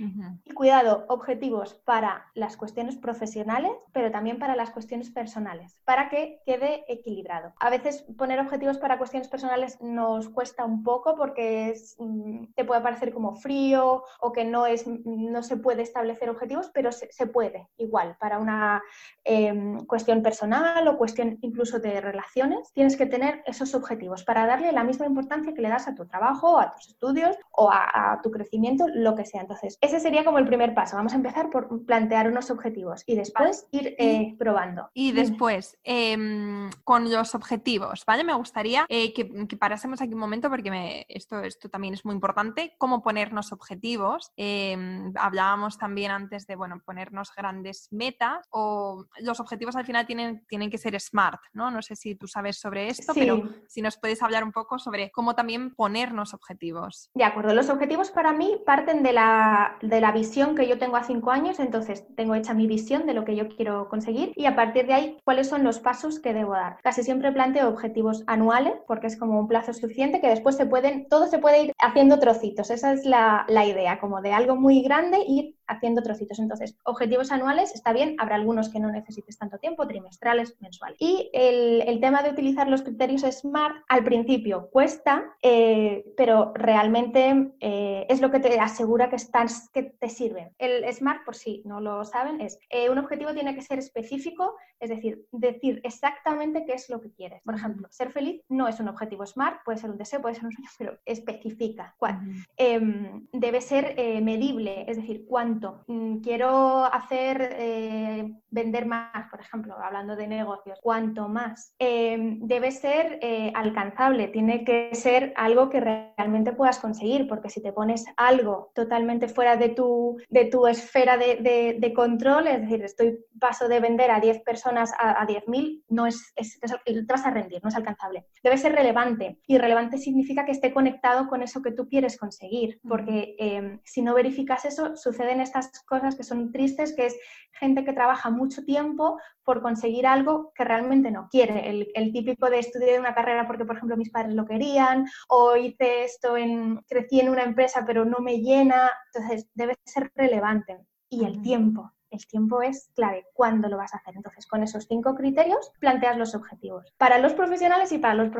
Y 0.43 0.53
cuidado, 0.53 1.05
objetivos 1.07 1.75
para 1.85 2.25
las 2.33 2.57
cuestiones 2.57 2.97
profesionales, 2.97 3.71
pero 3.93 4.11
también 4.11 4.39
para 4.39 4.57
las 4.57 4.71
cuestiones 4.71 5.09
personales, 5.09 5.77
para 5.85 6.09
que 6.09 6.41
quede 6.45 6.83
equilibrado. 6.89 7.53
A 7.61 7.69
veces 7.69 8.05
poner 8.17 8.41
objetivos 8.41 8.77
para 8.77 8.97
cuestiones 8.97 9.29
personales 9.29 9.79
nos 9.81 10.32
cuesta 10.33 10.65
un 10.65 10.83
poco 10.83 11.15
porque 11.15 11.69
es, 11.69 11.95
mm, 11.99 12.53
te 12.55 12.65
puede 12.65 12.81
parecer 12.81 13.13
como 13.13 13.35
frío 13.35 14.03
o 14.19 14.31
que 14.31 14.45
no, 14.45 14.65
es, 14.65 14.85
no 14.87 15.43
se 15.43 15.57
puede 15.57 15.81
establecer 15.83 16.29
objetivos, 16.29 16.69
pero 16.73 16.91
se, 16.91 17.07
puede 17.27 17.69
igual 17.77 18.17
para 18.19 18.37
una 18.37 18.83
em, 19.23 19.85
cuestión 19.85 20.21
personal 20.21 20.87
o 20.87 20.97
cuestión 20.97 21.37
incluso 21.41 21.79
de 21.79 22.01
relaciones. 22.01 22.71
Tienes 22.73 22.97
que 22.97 23.05
tener 23.05 23.41
esos 23.45 23.73
objetivos 23.75 24.23
para 24.23 24.45
darle 24.45 24.71
la 24.71 24.83
misma 24.83 25.05
importancia 25.05 25.53
que 25.53 25.61
le 25.61 25.69
das 25.69 25.87
a 25.87 25.95
tu 25.95 26.05
trabajo, 26.05 26.59
a 26.59 26.73
tus 26.73 26.89
estudios 26.89 27.35
o 27.51 27.69
a, 27.71 28.19
tu 28.21 28.31
crecimiento, 28.31 28.87
lo 28.93 29.15
que 29.15 29.25
sea. 29.25 29.41
Entonces, 29.41 29.77
ese 29.81 29.99
sería 29.99 30.23
como 30.23 30.37
el 30.37 30.45
primer 30.45 30.73
paso. 30.73 30.95
Vamos 30.95 31.13
a 31.13 31.17
empezar 31.17 31.49
por 31.49 31.85
plantear 31.85 32.27
unos 32.27 32.51
objetivos 32.51 33.03
y 33.05 33.15
después 33.15 33.67
ir 33.71 33.95
eh, 33.97 34.35
probando. 34.37 34.89
Y 34.93 35.11
después, 35.11 35.77
em, 35.83 36.69
con 36.83 37.11
los 37.11 37.35
objetivos, 37.35 38.03
¿vale? 38.05 38.23
Me 38.23 38.33
gustaría 38.33 38.85
eh, 38.89 39.13
que, 39.13 39.47
que 39.47 39.57
parásemos 39.57 40.01
aquí 40.01 40.13
un 40.13 40.19
momento 40.23 40.49
porque 40.49 41.05
esto, 41.09 41.41
esto 41.41 41.69
también 41.69 41.93
es 41.93 42.05
muy 42.05 42.15
importante, 42.15 42.75
cómo 42.77 43.01
ponernos 43.01 43.51
objetivos. 43.51 44.31
Em, 44.37 45.13
hablábamos 45.15 45.77
también 45.77 46.11
antes 46.11 46.47
de, 46.47 46.55
bueno, 46.55 46.81
ponernos 46.85 47.31
grandes 47.35 47.87
metas 47.91 48.47
o 48.49 49.05
los 49.19 49.39
objetivos 49.39 49.75
al 49.75 49.85
final 49.85 50.05
tienen, 50.05 50.45
tienen 50.47 50.69
que 50.69 50.77
ser 50.77 50.99
smart, 50.99 51.41
¿no? 51.53 51.71
No 51.71 51.81
sé 51.81 51.95
si 51.95 52.15
tú 52.15 52.27
sabes 52.27 52.59
sobre 52.59 52.87
esto, 52.87 53.13
pero 53.13 53.43
si 53.67 53.81
nos 53.81 53.97
puedes 53.97 54.21
hablar 54.23 54.43
un 54.43 54.51
poco 54.51 54.79
sobre 54.79 55.11
cómo 55.11 55.35
también 55.35 55.75
ponernos 55.75 56.33
objetivos. 56.33 57.09
De 57.13 57.23
acuerdo, 57.23 57.53
los 57.53 57.69
objetivos 57.69 58.11
para 58.11 58.33
mí 58.33 58.61
parten 58.65 59.03
de 59.03 59.13
la, 59.13 59.77
de 59.81 60.01
la 60.01 60.11
visión 60.11 60.55
que 60.55 60.67
yo 60.67 60.77
tengo 60.77 60.95
a 60.95 61.03
cinco 61.03 61.31
años, 61.31 61.59
entonces 61.59 62.05
tengo 62.15 62.35
hecha 62.35 62.53
mi 62.53 62.67
visión 62.67 63.05
de 63.05 63.13
lo 63.13 63.25
que 63.25 63.35
yo 63.35 63.47
quiero 63.49 63.89
conseguir 63.89 64.33
y 64.35 64.45
a 64.45 64.55
partir 64.55 64.87
de 64.87 64.93
ahí, 64.93 65.17
cuáles 65.23 65.49
son 65.49 65.63
los 65.63 65.79
pasos 65.79 66.19
que 66.19 66.33
debo 66.33 66.53
dar. 66.53 66.77
Casi 66.81 67.03
siempre 67.03 67.31
planteo 67.31 67.69
objetivos 67.69 68.23
anuales 68.27 68.73
porque 68.87 69.07
es 69.07 69.17
como 69.17 69.39
un 69.39 69.47
plazo 69.47 69.73
suficiente 69.73 70.02
que 70.11 70.27
después 70.27 70.55
se 70.55 70.65
pueden, 70.65 71.07
todo 71.07 71.27
se 71.27 71.39
puede 71.39 71.63
ir 71.63 71.73
haciendo 71.79 72.19
trocitos. 72.19 72.69
Esa 72.69 72.93
es 72.93 73.05
la, 73.05 73.45
la 73.47 73.65
idea, 73.65 73.99
como 73.99 74.21
de 74.21 74.33
algo 74.33 74.55
muy 74.55 74.81
grande 74.81 75.19
ir 75.27 75.55
haciendo 75.67 76.01
trocitos. 76.03 76.39
Entonces, 76.39 76.77
objetivos 76.83 77.31
anuales 77.31 77.73
está 77.73 77.93
bien, 77.93 78.15
habrá 78.19 78.35
algunos 78.35 78.69
que 78.69 78.79
no 78.79 78.91
necesites 78.91 79.37
tanto 79.37 79.57
tiempo, 79.57 79.87
trimestrales, 79.87 80.55
mensuales. 80.59 80.97
Y 80.99 81.29
el, 81.33 81.83
el 81.87 81.99
tema 81.99 82.21
de 82.21 82.31
utilizar 82.31 82.67
los 82.67 82.81
criterios 82.81 83.21
SMART 83.21 83.75
al 83.87 84.03
principio 84.03 84.69
cuesta, 84.71 85.23
eh, 85.41 86.05
pero 86.17 86.51
realmente 86.55 87.53
eh, 87.59 88.05
es 88.09 88.21
lo 88.21 88.31
que 88.31 88.39
te 88.39 88.59
asegura 88.59 89.09
que, 89.09 89.15
estás, 89.15 89.69
que 89.73 89.83
te 89.83 90.09
sirven. 90.09 90.53
El 90.57 90.91
SMART, 90.93 91.23
por 91.25 91.35
si 91.35 91.61
no 91.65 91.79
lo 91.79 92.03
saben, 92.05 92.41
es 92.41 92.59
eh, 92.69 92.89
un 92.89 92.97
objetivo 92.97 93.33
tiene 93.33 93.55
que 93.55 93.61
ser 93.61 93.79
específico, 93.79 94.55
es 94.79 94.89
decir, 94.89 95.25
decir 95.31 95.81
exactamente 95.83 96.65
qué 96.65 96.73
es 96.73 96.89
lo 96.89 97.01
que 97.01 97.11
quieres. 97.11 97.41
Por 97.43 97.55
ejemplo, 97.55 97.87
ser 97.89 98.11
feliz 98.11 98.41
no 98.49 98.67
es 98.67 98.79
un 98.79 98.89
objetivo 98.89 99.25
SMART, 99.25 99.63
puede 99.63 99.77
ser 99.77 99.91
un 99.93 99.97
deseo, 99.97 100.21
puede 100.21 100.35
ser 100.35 100.45
un 100.45 100.51
sueño, 100.51 100.69
pero 100.77 100.99
especifica 101.05 101.95
cuál. 101.97 102.19
Em, 102.57 103.27
debe 103.31 103.61
ser 103.61 103.95
medible, 104.21 104.85
es 104.87 104.97
decir, 104.97 105.25
cuánto 105.27 105.83
Mm, 105.87 106.21
quiero 106.21 106.85
hacer, 106.85 107.55
eh, 107.57 108.33
vender 108.49 108.85
más, 108.85 109.29
por 109.29 109.41
ejemplo, 109.41 109.75
hablando 109.77 110.15
de 110.15 110.27
negocios. 110.27 110.79
Cuanto 110.81 111.27
más. 111.27 111.75
Em, 111.79 112.39
debe 112.41 112.71
ser 112.71 113.19
eh, 113.21 113.51
alcanzable, 113.55 114.27
tiene 114.27 114.63
que 114.63 114.93
ser 114.95 115.33
algo 115.35 115.69
que 115.69 115.79
realmente 115.79 116.53
puedas 116.53 116.79
conseguir, 116.79 117.27
porque 117.27 117.49
si 117.49 117.61
te 117.61 117.73
pones 117.73 118.05
algo 118.17 118.71
totalmente 118.73 119.27
fuera 119.27 119.57
de 119.57 119.69
tu, 119.69 120.17
de 120.29 120.45
tu 120.45 120.67
esfera 120.67 121.17
de, 121.17 121.93
control, 121.95 122.47
es 122.47 122.61
decir, 122.61 122.83
estoy 122.83 123.19
paso 123.39 123.67
de 123.67 123.79
vender 123.79 124.09
a 124.09 124.19
10 124.19 124.41
personas 124.41 124.91
a, 124.97 125.21
a 125.21 125.27
10.000, 125.27 125.83
no 125.89 126.07
es, 126.07 126.33
es, 126.35 126.59
te 126.59 127.03
vas 127.07 127.25
a 127.25 127.31
rendir, 127.31 127.61
no 127.61 127.69
es 127.69 127.75
alcanzable. 127.75 128.25
Debe 128.43 128.57
ser 128.57 128.73
relevante 128.73 129.39
y 129.45 129.57
relevante 129.57 129.82
significa 129.97 130.45
que 130.45 130.51
esté 130.51 130.73
conectado 130.73 131.27
con 131.27 131.41
eso 131.41 131.61
que 131.61 131.71
tú 131.71 131.87
quieres 131.87 132.17
conseguir, 132.17 132.79
porque 132.87 133.35
em, 133.39 133.79
si 133.83 134.01
no 134.01 134.13
verificas 134.13 134.65
eso, 134.65 134.95
suceden 134.95 135.41
estas 135.41 135.71
cosas 135.85 136.15
que 136.15 136.23
son 136.23 136.51
tristes, 136.51 136.95
que 136.95 137.07
es 137.07 137.15
gente 137.53 137.85
que 137.85 137.93
trabaja 137.93 138.29
mucho 138.29 138.63
tiempo 138.63 139.19
por 139.43 139.61
conseguir 139.61 140.07
algo 140.07 140.51
que 140.55 140.63
realmente 140.63 141.11
no 141.11 141.27
quiere. 141.29 141.69
El, 141.69 142.11
típico 142.11 142.49
de 142.49 142.59
estudiar 142.59 142.99
una 142.99 143.15
carrera 143.15 143.47
porque, 143.47 143.65
por 143.65 143.75
ejemplo, 143.75 143.97
mis 143.97 144.11
padres 144.11 144.33
lo 144.33 144.45
querían, 144.45 145.05
o 145.29 145.55
hice 145.55 146.03
esto, 146.03 146.37
en, 146.37 146.77
crecí 146.87 147.19
en 147.19 147.29
una 147.29 147.43
empresa 147.43 147.83
pero 147.85 148.05
no 148.05 148.19
me 148.19 148.39
llena. 148.39 148.91
Entonces, 149.13 149.49
debe 149.53 149.75
ser 149.85 150.11
relevante. 150.15 150.77
Y 151.09 151.25
el 151.25 151.41
tiempo 151.41 151.91
el 152.13 152.27
tiempo 152.27 152.61
es 152.61 152.89
clave. 152.95 153.25
¿Cuándo 153.33 153.67
lo 153.67 153.77
vas 153.77 153.93
a 153.93 153.97
hacer? 153.97 154.15
Entonces, 154.15 154.45
con 154.47 154.63
esos 154.63 154.85
cinco 154.87 155.15
criterios 155.15 155.71
planteas 155.79 156.17
los 156.17 156.35
objetivos. 156.35 156.93
Para 156.97 157.17
los 157.17 157.33
profesionales 157.33 157.91
y 157.91 157.97
para 157.97 158.13
los 158.13 158.31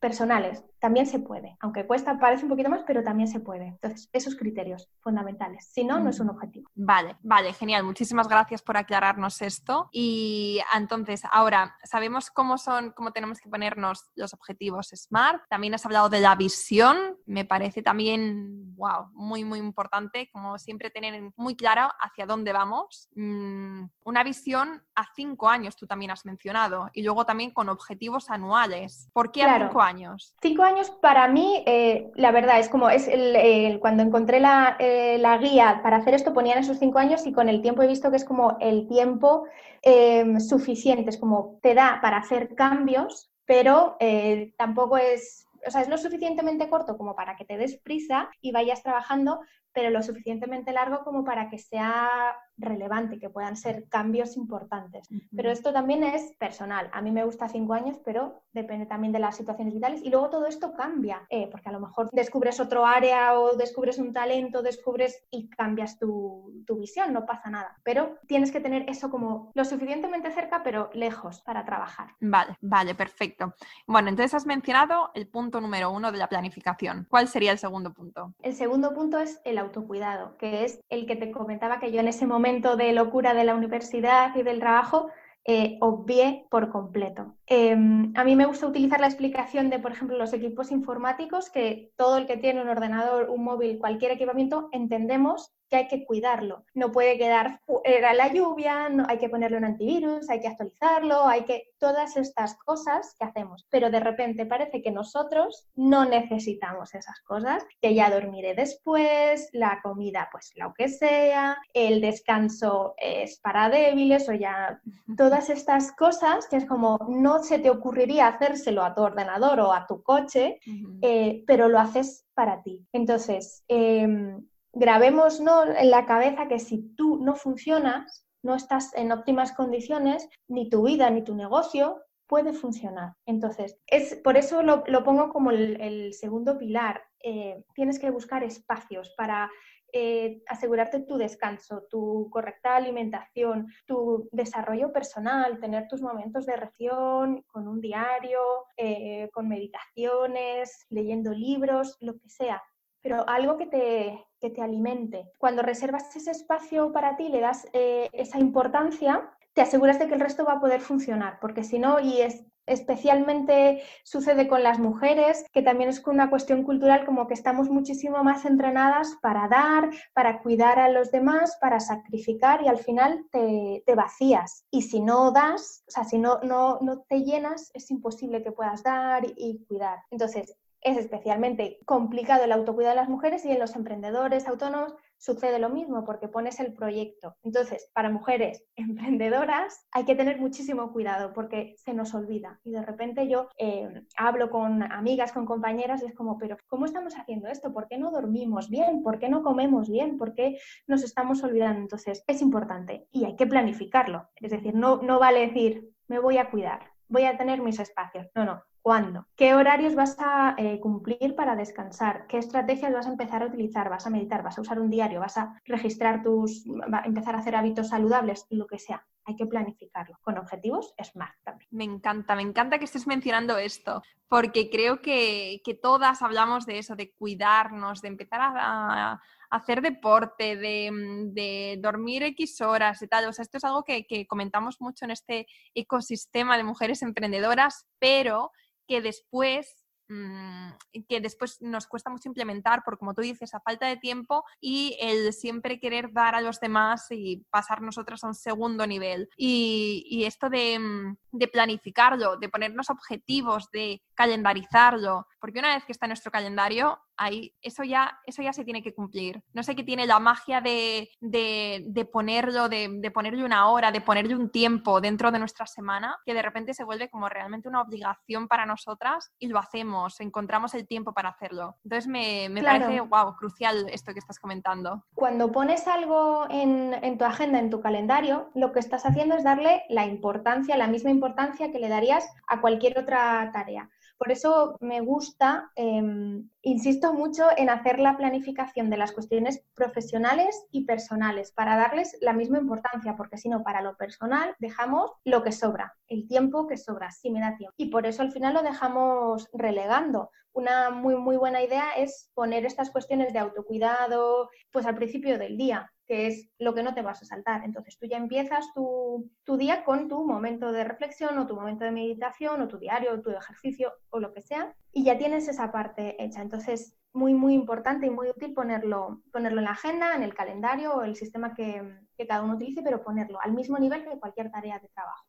personales 0.00 0.64
también 0.80 1.06
se 1.06 1.18
puede. 1.20 1.56
Aunque 1.60 1.86
cuesta, 1.86 2.18
parece 2.18 2.44
un 2.44 2.50
poquito 2.50 2.70
más, 2.70 2.82
pero 2.86 3.04
también 3.04 3.28
se 3.28 3.40
puede. 3.40 3.66
Entonces, 3.66 4.08
esos 4.12 4.34
criterios 4.34 4.88
fundamentales. 5.00 5.68
Si 5.70 5.84
no, 5.84 6.00
no 6.00 6.10
es 6.10 6.20
un 6.20 6.30
objetivo. 6.30 6.68
Vale, 6.74 7.16
vale, 7.22 7.52
genial. 7.52 7.84
Muchísimas 7.84 8.28
gracias 8.28 8.62
por 8.62 8.76
aclararnos 8.76 9.42
esto. 9.42 9.88
Y 9.92 10.60
entonces, 10.74 11.22
ahora 11.30 11.76
sabemos 11.84 12.30
cómo 12.30 12.58
son, 12.58 12.92
cómo 12.92 13.12
tenemos 13.12 13.40
que 13.40 13.48
ponernos 13.48 14.10
los 14.16 14.34
objetivos 14.34 14.88
SMART. 14.94 15.42
También 15.48 15.74
has 15.74 15.84
hablado 15.86 16.08
de 16.08 16.20
la 16.20 16.34
visión. 16.34 16.96
Me 17.26 17.44
parece 17.44 17.82
también, 17.82 18.74
wow, 18.76 19.10
muy, 19.12 19.44
muy 19.44 19.58
importante, 19.58 20.30
como 20.32 20.58
siempre 20.58 20.90
tener 20.90 21.30
muy 21.36 21.56
claro 21.56 21.90
hacia 22.00 22.26
dónde 22.26 22.52
vamos 22.52 23.08
mm, 23.20 23.90
una 24.04 24.24
visión 24.24 24.82
a 24.94 25.06
cinco 25.14 25.48
años, 25.48 25.76
tú 25.76 25.86
también 25.86 26.10
has 26.10 26.24
mencionado, 26.24 26.90
y 26.92 27.02
luego 27.02 27.24
también 27.24 27.50
con 27.50 27.68
objetivos 27.68 28.30
anuales. 28.30 29.08
¿Por 29.12 29.30
qué 29.30 29.42
a 29.42 29.58
cinco 29.58 29.80
años? 29.80 30.34
Cinco 30.40 30.62
años 30.62 30.90
para 30.90 31.28
mí, 31.28 31.62
eh, 31.66 32.10
la 32.14 32.32
verdad, 32.32 32.58
es 32.58 32.68
como 32.68 32.90
es 32.90 33.08
el, 33.08 33.78
cuando 33.80 34.02
encontré 34.02 34.40
la, 34.40 34.76
eh, 34.78 35.18
la, 35.18 35.38
guía 35.38 35.80
para 35.82 35.98
hacer 35.98 36.14
esto, 36.14 36.32
ponían 36.32 36.58
esos 36.58 36.78
cinco 36.78 36.98
años 36.98 37.26
y 37.26 37.32
con 37.32 37.48
el 37.48 37.62
tiempo 37.62 37.82
he 37.82 37.86
visto 37.86 38.10
que 38.10 38.16
es 38.16 38.24
como 38.24 38.56
el 38.60 38.88
tiempo 38.88 39.44
em, 39.82 40.40
suficiente, 40.40 41.10
es 41.10 41.18
como 41.18 41.58
te 41.62 41.74
da 41.74 42.00
para 42.02 42.18
hacer 42.18 42.54
cambios, 42.54 43.30
pero 43.44 43.96
eh, 44.00 44.54
tampoco 44.56 44.96
es 44.96 45.46
o 45.66 45.70
sea, 45.70 45.82
es 45.82 45.88
lo 45.88 45.98
suficientemente 45.98 46.68
corto 46.68 46.96
como 46.96 47.14
para 47.14 47.36
que 47.36 47.44
te 47.44 47.56
des 47.56 47.76
prisa 47.76 48.30
y 48.40 48.52
vayas 48.52 48.82
trabajando, 48.82 49.40
pero 49.72 49.90
lo 49.90 50.02
suficientemente 50.02 50.72
largo 50.72 51.04
como 51.04 51.24
para 51.24 51.48
que 51.48 51.58
sea 51.58 52.36
relevante, 52.60 53.18
que 53.18 53.30
puedan 53.30 53.56
ser 53.56 53.88
cambios 53.88 54.36
importantes. 54.36 55.08
Pero 55.34 55.50
esto 55.50 55.72
también 55.72 56.04
es 56.04 56.34
personal. 56.38 56.90
A 56.92 57.00
mí 57.00 57.10
me 57.10 57.24
gusta 57.24 57.48
cinco 57.48 57.72
años, 57.74 57.98
pero 58.04 58.42
depende 58.52 58.86
también 58.86 59.12
de 59.12 59.18
las 59.18 59.36
situaciones 59.36 59.74
vitales. 59.74 60.02
Y 60.02 60.10
luego 60.10 60.30
todo 60.30 60.46
esto 60.46 60.74
cambia, 60.74 61.26
eh, 61.30 61.48
porque 61.50 61.68
a 61.68 61.72
lo 61.72 61.80
mejor 61.80 62.10
descubres 62.12 62.60
otro 62.60 62.84
área 62.84 63.38
o 63.38 63.56
descubres 63.56 63.98
un 63.98 64.12
talento, 64.12 64.62
descubres 64.62 65.24
y 65.30 65.48
cambias 65.48 65.98
tu, 65.98 66.62
tu, 66.66 66.76
visión, 66.76 67.12
no 67.12 67.26
pasa 67.26 67.50
nada. 67.50 67.76
Pero 67.82 68.18
tienes 68.26 68.52
que 68.52 68.60
tener 68.60 68.88
eso 68.88 69.10
como 69.10 69.50
lo 69.54 69.64
suficientemente 69.64 70.30
cerca, 70.30 70.62
pero 70.62 70.90
lejos 70.92 71.40
para 71.42 71.64
trabajar. 71.64 72.14
Vale, 72.20 72.56
vale, 72.60 72.94
perfecto. 72.94 73.54
Bueno, 73.86 74.08
entonces 74.08 74.34
has 74.34 74.46
mencionado 74.46 75.10
el 75.14 75.28
punto 75.28 75.60
número 75.60 75.90
uno 75.90 76.12
de 76.12 76.18
la 76.18 76.28
planificación. 76.28 77.06
¿Cuál 77.08 77.28
sería 77.28 77.52
el 77.52 77.58
segundo 77.58 77.92
punto? 77.92 78.34
El 78.42 78.54
segundo 78.54 78.92
punto 78.92 79.18
es 79.18 79.40
el 79.44 79.58
autocuidado, 79.60 80.36
que 80.36 80.64
es 80.64 80.80
el 80.88 81.06
que 81.06 81.16
te 81.16 81.30
comentaba 81.30 81.78
que 81.78 81.92
yo 81.92 82.00
en 82.00 82.08
ese 82.08 82.26
momento 82.26 82.76
de 82.76 82.92
locura 82.92 83.34
de 83.34 83.44
la 83.44 83.54
universidad 83.54 84.34
y 84.34 84.42
del 84.42 84.60
trabajo 84.60 85.08
eh, 85.44 85.78
obvié 85.80 86.46
por 86.50 86.70
completo. 86.70 87.34
Em, 87.52 88.12
a 88.14 88.22
mí 88.22 88.36
me 88.36 88.46
gusta 88.46 88.68
utilizar 88.68 89.00
la 89.00 89.08
explicación 89.08 89.70
de, 89.70 89.80
por 89.80 89.90
ejemplo, 89.90 90.16
los 90.16 90.32
equipos 90.32 90.70
informáticos, 90.70 91.50
que 91.50 91.92
todo 91.96 92.16
el 92.16 92.28
que 92.28 92.36
tiene 92.36 92.62
un 92.62 92.68
ordenador, 92.68 93.28
un 93.28 93.42
móvil, 93.42 93.80
cualquier 93.80 94.12
equipamiento, 94.12 94.68
entendemos 94.70 95.52
que 95.70 95.76
hay 95.76 95.88
que 95.88 96.04
cuidarlo. 96.04 96.64
No 96.74 96.90
puede 96.90 97.16
quedar 97.16 97.60
fuera 97.64 98.12
la 98.12 98.32
lluvia, 98.32 98.88
no, 98.88 99.04
hay 99.08 99.18
que 99.18 99.28
ponerle 99.28 99.56
un 99.56 99.64
antivirus, 99.64 100.28
hay 100.28 100.40
que 100.40 100.48
actualizarlo, 100.48 101.26
hay 101.26 101.44
que 101.44 101.70
todas 101.78 102.16
estas 102.16 102.56
cosas 102.58 103.14
que 103.18 103.24
hacemos. 103.24 103.66
Pero 103.70 103.90
de 103.90 104.00
repente 104.00 104.46
parece 104.46 104.82
que 104.82 104.90
nosotros 104.90 105.68
no 105.76 106.04
necesitamos 106.04 106.94
esas 106.94 107.20
cosas, 107.20 107.64
que 107.80 107.94
ya 107.94 108.10
dormiré 108.10 108.54
después, 108.54 109.48
la 109.52 109.80
comida 109.82 110.28
pues 110.32 110.52
lo 110.56 110.74
que 110.74 110.88
sea, 110.88 111.56
el 111.72 112.00
descanso 112.00 112.94
es 112.98 113.38
para 113.38 113.70
débiles 113.70 114.28
o 114.28 114.32
ya 114.32 114.80
todas 115.16 115.50
estas 115.50 115.92
cosas 115.92 116.48
que 116.48 116.56
es 116.56 116.64
como 116.64 116.98
no 117.08 117.39
se 117.42 117.58
te 117.58 117.70
ocurriría 117.70 118.28
hacérselo 118.28 118.82
a 118.82 118.94
tu 118.94 119.02
ordenador 119.02 119.60
o 119.60 119.72
a 119.72 119.86
tu 119.86 120.02
coche, 120.02 120.60
eh, 121.02 121.44
pero 121.46 121.68
lo 121.68 121.78
haces 121.78 122.26
para 122.34 122.62
ti. 122.62 122.86
Entonces, 122.92 123.64
em, 123.68 124.46
grabemos 124.72 125.40
en 125.40 125.90
la 125.90 126.06
cabeza 126.06 126.48
que 126.48 126.58
si 126.58 126.94
tú 126.96 127.18
no 127.22 127.34
funcionas, 127.34 128.26
no 128.42 128.54
estás 128.54 128.94
en 128.94 129.12
óptimas 129.12 129.52
condiciones, 129.52 130.28
ni 130.48 130.70
tu 130.70 130.84
vida 130.84 131.10
ni 131.10 131.22
tu 131.22 131.34
negocio 131.34 132.02
puede 132.26 132.52
funcionar. 132.52 133.14
Entonces, 133.26 133.76
es, 133.86 134.14
por 134.14 134.36
eso 134.36 134.62
lo, 134.62 134.84
pongo 135.04 135.30
como 135.30 135.50
el, 135.50 136.14
segundo 136.14 136.56
pilar. 136.58 137.02
Eh, 137.22 137.64
tienes 137.74 137.98
que 137.98 138.10
buscar 138.10 138.44
espacios 138.44 139.12
para 139.16 139.50
eh, 139.92 140.42
asegurarte 140.46 141.00
tu 141.00 141.16
descanso, 141.16 141.84
tu 141.90 142.28
correcta 142.30 142.76
alimentación, 142.76 143.68
tu 143.86 144.28
desarrollo 144.32 144.92
personal, 144.92 145.60
tener 145.60 145.88
tus 145.88 146.02
momentos 146.02 146.46
de 146.46 146.56
reflexión 146.56 147.42
con 147.46 147.68
un 147.68 147.80
diario, 147.80 148.40
eh, 148.76 149.28
con 149.32 149.48
meditaciones, 149.48 150.86
leyendo 150.90 151.32
libros, 151.32 151.96
lo 152.00 152.14
que 152.18 152.28
sea 152.28 152.62
pero 153.02 153.26
algo 153.28 153.56
que 153.56 153.66
te, 153.66 154.26
que 154.40 154.50
te 154.50 154.62
alimente. 154.62 155.30
Cuando 155.38 155.62
reservas 155.62 156.14
ese 156.14 156.30
espacio 156.30 156.92
para 156.92 157.16
ti, 157.16 157.28
le 157.28 157.40
das 157.40 157.66
eh, 157.72 158.08
esa 158.12 158.38
importancia, 158.38 159.30
te 159.54 159.62
aseguras 159.62 159.98
de 159.98 160.06
que 160.06 160.14
el 160.14 160.20
resto 160.20 160.44
va 160.44 160.54
a 160.54 160.60
poder 160.60 160.80
funcionar, 160.80 161.38
porque 161.40 161.64
si 161.64 161.78
no, 161.78 161.98
y 161.98 162.20
es, 162.20 162.44
especialmente 162.70 163.82
sucede 164.04 164.48
con 164.48 164.62
las 164.62 164.78
mujeres, 164.78 165.44
que 165.52 165.62
también 165.62 165.90
es 165.90 166.06
una 166.06 166.30
cuestión 166.30 166.62
cultural 166.62 167.04
como 167.04 167.26
que 167.26 167.34
estamos 167.34 167.68
muchísimo 167.68 168.22
más 168.22 168.44
entrenadas 168.44 169.16
para 169.20 169.48
dar, 169.48 169.90
para 170.14 170.40
cuidar 170.40 170.78
a 170.78 170.88
los 170.88 171.10
demás, 171.10 171.58
para 171.60 171.80
sacrificar 171.80 172.62
y 172.62 172.68
al 172.68 172.78
final 172.78 173.26
te, 173.30 173.82
te 173.84 173.94
vacías. 173.94 174.64
Y 174.70 174.82
si 174.82 175.00
no 175.00 175.32
das, 175.32 175.84
o 175.88 175.90
sea, 175.90 176.04
si 176.04 176.18
no, 176.18 176.38
no, 176.42 176.78
no 176.80 177.00
te 177.08 177.22
llenas, 177.24 177.70
es 177.74 177.90
imposible 177.90 178.42
que 178.42 178.52
puedas 178.52 178.82
dar 178.82 179.22
y 179.36 179.64
cuidar. 179.66 179.98
Entonces, 180.10 180.56
es 180.82 180.96
especialmente 180.96 181.78
complicado 181.84 182.44
el 182.44 182.52
autocuidado 182.52 182.94
de 182.94 183.00
las 183.02 183.08
mujeres 183.08 183.44
y 183.44 183.50
en 183.50 183.58
los 183.58 183.76
emprendedores 183.76 184.46
autónomos 184.46 184.94
sucede 185.20 185.58
lo 185.58 185.68
mismo 185.68 186.04
porque 186.04 186.28
pones 186.28 186.58
el 186.60 186.72
proyecto. 186.72 187.36
Entonces, 187.44 187.90
para 187.94 188.10
mujeres 188.10 188.64
emprendedoras 188.76 189.86
hay 189.92 190.04
que 190.04 190.16
tener 190.16 190.40
muchísimo 190.40 190.92
cuidado 190.92 191.32
porque 191.32 191.74
se 191.76 191.94
nos 191.94 192.14
olvida. 192.14 192.58
Y 192.64 192.72
de 192.72 192.82
repente 192.82 193.28
yo 193.28 193.48
eh, 193.58 194.04
hablo 194.16 194.50
con 194.50 194.82
amigas, 194.82 195.32
con 195.32 195.46
compañeras 195.46 196.02
y 196.02 196.06
es 196.06 196.14
como, 196.14 196.38
pero 196.38 196.56
¿cómo 196.66 196.86
estamos 196.86 197.14
haciendo 197.14 197.48
esto? 197.48 197.72
¿Por 197.72 197.86
qué 197.86 197.98
no 197.98 198.10
dormimos 198.10 198.70
bien? 198.70 199.02
¿Por 199.02 199.18
qué 199.18 199.28
no 199.28 199.42
comemos 199.42 199.90
bien? 199.90 200.16
¿Por 200.16 200.34
qué 200.34 200.58
nos 200.86 201.02
estamos 201.02 201.42
olvidando? 201.44 201.80
Entonces, 201.80 202.24
es 202.26 202.40
importante 202.40 203.06
y 203.12 203.26
hay 203.26 203.36
que 203.36 203.46
planificarlo. 203.46 204.28
Es 204.36 204.50
decir, 204.50 204.74
no, 204.74 205.02
no 205.02 205.18
vale 205.18 205.40
decir, 205.40 205.90
me 206.08 206.18
voy 206.18 206.38
a 206.38 206.50
cuidar, 206.50 206.80
voy 207.08 207.24
a 207.24 207.36
tener 207.36 207.60
mis 207.60 207.78
espacios. 207.78 208.26
No, 208.34 208.44
no, 208.44 208.62
¿Cuándo? 208.82 209.26
¿Qué 209.36 209.54
horarios 209.54 209.94
vas 209.94 210.16
a 210.18 210.54
eh, 210.56 210.80
cumplir 210.80 211.34
para 211.34 211.54
descansar? 211.54 212.26
¿Qué 212.26 212.38
estrategias 212.38 212.92
vas 212.92 213.06
a 213.06 213.10
empezar 213.10 213.42
a 213.42 213.46
utilizar? 213.46 213.90
¿Vas 213.90 214.06
a 214.06 214.10
meditar? 214.10 214.42
¿Vas 214.42 214.56
a 214.56 214.62
usar 214.62 214.80
un 214.80 214.88
diario? 214.88 215.20
¿Vas 215.20 215.36
a 215.36 215.60
registrar 215.66 216.22
tus, 216.22 216.64
a 216.90 217.02
empezar 217.04 217.34
a 217.34 217.38
hacer 217.38 217.56
hábitos 217.56 217.88
saludables? 217.88 218.46
Lo 218.48 218.66
que 218.66 218.78
sea. 218.78 219.06
Hay 219.26 219.36
que 219.36 219.46
planificarlo 219.46 220.18
con 220.22 220.38
objetivos 220.38 220.94
SMART 221.00 221.34
también. 221.44 221.68
Me 221.70 221.84
encanta, 221.84 222.34
me 222.34 222.42
encanta 222.42 222.78
que 222.78 222.86
estés 222.86 223.06
mencionando 223.06 223.58
esto, 223.58 224.02
porque 224.28 224.70
creo 224.70 225.02
que, 225.02 225.60
todas 225.82 226.22
hablamos 226.22 226.64
de 226.64 226.78
eso, 226.78 226.96
de 226.96 227.12
cuidarnos, 227.12 228.00
de 228.00 228.08
empezar 228.08 228.40
a, 228.42 229.20
hacer 229.50 229.82
deporte, 229.82 230.56
de, 230.56 231.78
dormir 231.80 232.22
X 232.22 232.62
horas 232.62 233.02
y 233.02 233.08
tal. 233.08 233.26
O 233.26 233.32
sea, 233.32 233.42
esto 233.42 233.58
es 233.58 233.64
algo 233.64 233.84
que, 233.84 234.06
que 234.06 234.26
comentamos 234.26 234.80
mucho 234.80 235.04
en 235.04 235.10
este 235.10 235.46
ecosistema 235.74 236.56
de 236.56 236.64
mujeres 236.64 237.02
emprendedoras, 237.02 237.86
pero 237.98 238.52
que 238.90 239.00
después 239.00 239.80
Mm, 240.12 240.70
que 241.08 241.20
después 241.20 241.62
nos 241.62 241.86
cuesta 241.86 242.10
mucho 242.10 242.28
implementar 242.28 242.82
por, 242.82 242.98
como 242.98 243.14
tú 243.14 243.22
dices, 243.22 243.54
a 243.54 243.60
falta 243.60 243.86
de 243.86 243.96
tiempo 243.96 244.44
y 244.60 244.96
el 245.00 245.32
siempre 245.32 245.78
querer 245.78 246.12
dar 246.12 246.34
a 246.34 246.40
los 246.40 246.58
demás 246.58 247.06
y 247.10 247.46
pasar 247.48 247.80
nosotros 247.80 248.24
a 248.24 248.26
un 248.26 248.34
segundo 248.34 248.88
nivel. 248.88 249.28
Y, 249.36 250.24
esto 250.26 250.50
de, 250.50 250.80
mm, 250.80 251.16
de, 251.30 251.46
planificarlo, 251.46 252.36
de 252.38 252.48
ponernos 252.48 252.90
objetivos, 252.90 253.70
de 253.70 254.02
calendarizarlo, 254.14 255.28
porque 255.40 255.60
una 255.60 255.76
vez 255.76 255.84
que 255.84 255.92
está 255.92 256.06
en 256.06 256.10
nuestro 256.10 256.32
calendario, 256.32 256.98
ahí 257.20 257.54
eso 257.60 257.84
ya, 257.84 258.18
eso 258.24 258.42
ya 258.42 258.52
se 258.52 258.64
tiene 258.64 258.82
que 258.82 258.94
cumplir. 258.94 259.42
No 259.52 259.62
sé 259.62 259.76
qué 259.76 259.84
tiene 259.84 260.06
la 260.06 260.18
magia 260.18 260.60
de, 260.60 261.10
de, 261.20 262.08
ponerlo, 262.10 262.68
de, 262.68 262.88
de, 262.90 263.10
ponerle 263.10 263.44
una 263.44 263.68
hora, 263.68 263.92
de 263.92 264.00
ponerle 264.00 264.34
un 264.34 264.50
tiempo 264.50 265.00
dentro 265.00 265.30
de 265.30 265.38
nuestra 265.38 265.66
semana, 265.66 266.16
que 266.24 266.32
de 266.32 266.42
repente 266.42 266.72
se 266.72 266.82
vuelve 266.82 267.10
como 267.10 267.28
realmente 267.28 267.68
una 267.68 267.82
obligación 267.82 268.48
para 268.48 268.64
nosotras 268.64 269.32
y 269.38 269.48
lo 269.48 269.58
hacemos, 269.58 270.18
encontramos 270.20 270.74
el 270.74 270.86
tiempo 270.86 271.12
para 271.12 271.28
hacerlo. 271.28 271.76
Entonces 271.84 272.08
me, 272.08 272.48
me 272.48 272.62
parece, 272.62 273.00
wow, 273.00 273.36
crucial 273.36 273.86
esto 273.90 274.14
que 274.14 274.18
estás 274.18 274.38
comentando. 274.38 275.04
Cuando 275.14 275.52
pones 275.52 275.86
algo 275.86 276.46
en, 276.48 276.94
en 277.02 277.18
tu 277.18 277.24
agenda, 277.26 277.58
en 277.58 277.68
tu 277.68 277.82
calendario, 277.82 278.50
lo 278.54 278.72
que 278.72 278.80
estás 278.80 279.04
haciendo 279.04 279.34
es 279.34 279.44
darle 279.44 279.82
la 279.90 280.06
importancia, 280.06 280.78
la 280.78 280.86
misma 280.86 281.10
importancia 281.10 281.70
que 281.70 281.78
le 281.78 281.88
darías 281.88 282.26
a 282.48 282.62
cualquier 282.62 282.98
otra 282.98 283.50
tarea. 283.52 283.90
Por 284.20 284.30
eso 284.30 284.76
me 284.80 285.00
gusta, 285.00 285.72
em, 285.76 286.50
insisto 286.60 287.14
mucho 287.14 287.44
en 287.56 287.70
hacer 287.70 287.98
la 287.98 288.18
planificación 288.18 288.90
de 288.90 288.98
las 288.98 289.12
cuestiones 289.12 289.64
profesionales 289.74 290.66
y 290.70 290.84
personales 290.84 291.52
para 291.52 291.74
darles 291.74 292.18
la 292.20 292.34
misma 292.34 292.58
importancia, 292.58 293.16
porque 293.16 293.38
si 293.38 293.48
no, 293.48 293.62
para 293.62 293.80
lo 293.80 293.96
personal 293.96 294.54
dejamos 294.58 295.10
lo 295.24 295.42
que 295.42 295.52
sobra, 295.52 295.96
el 296.06 296.28
tiempo 296.28 296.66
que 296.66 296.76
sobra, 296.76 297.10
si 297.10 297.30
me 297.30 297.40
da 297.40 297.56
tiempo. 297.56 297.72
Y 297.78 297.86
por 297.86 298.04
eso 298.04 298.20
al 298.20 298.30
final 298.30 298.52
lo 298.52 298.62
dejamos 298.62 299.48
relegando. 299.54 300.30
Una 300.52 300.90
muy, 300.90 301.16
muy 301.16 301.38
buena 301.38 301.62
idea 301.62 301.92
es 301.96 302.30
poner 302.34 302.66
estas 302.66 302.90
cuestiones 302.90 303.32
de 303.32 303.38
autocuidado 303.38 304.50
pues 304.70 304.84
al 304.84 304.96
principio 304.96 305.38
del 305.38 305.56
día 305.56 305.90
que 306.10 306.26
es 306.26 306.50
lo 306.58 306.74
que 306.74 306.82
no 306.82 306.92
te 306.92 307.02
vas 307.02 307.22
a 307.22 307.24
saltar. 307.24 307.62
Entonces 307.62 307.96
tú 307.96 308.04
ya 308.04 308.16
empiezas 308.16 308.74
tu, 308.74 309.30
día 309.56 309.84
con 309.84 310.08
tu 310.08 310.26
momento 310.26 310.72
de 310.72 310.82
reflexión 310.82 311.38
o 311.38 311.46
tu 311.46 311.54
momento 311.54 311.84
de 311.84 311.92
meditación 311.92 312.60
o 312.60 312.66
tu 312.66 312.78
diario 312.78 313.12
o 313.12 313.20
tu 313.20 313.30
ejercicio 313.30 313.92
o 314.08 314.18
lo 314.18 314.32
que 314.32 314.42
sea 314.42 314.74
y 314.92 315.04
ya 315.04 315.16
tienes 315.18 315.46
esa 315.46 315.70
parte 315.70 316.20
hecha. 316.20 316.42
Entonces 316.42 316.96
muy, 317.12 317.32
muy 317.32 317.54
importante 317.54 318.08
y 318.08 318.10
muy 318.10 318.28
útil 318.28 318.54
ponerlo, 318.54 319.22
ponerlo 319.30 319.60
en 319.60 319.66
la 319.66 319.70
agenda, 319.70 320.16
en 320.16 320.24
el 320.24 320.34
calendario 320.34 320.94
o 320.94 321.02
el 321.04 321.14
sistema 321.14 321.54
que, 321.54 321.80
cada 322.26 322.42
uno 322.42 322.56
utilice, 322.56 322.82
pero 322.82 323.02
ponerlo 323.02 323.40
al 323.40 323.52
mismo 323.52 323.78
nivel 323.78 324.04
que 324.04 324.18
cualquier 324.18 324.50
tarea 324.50 324.80
de 324.80 324.88
trabajo. 324.88 325.24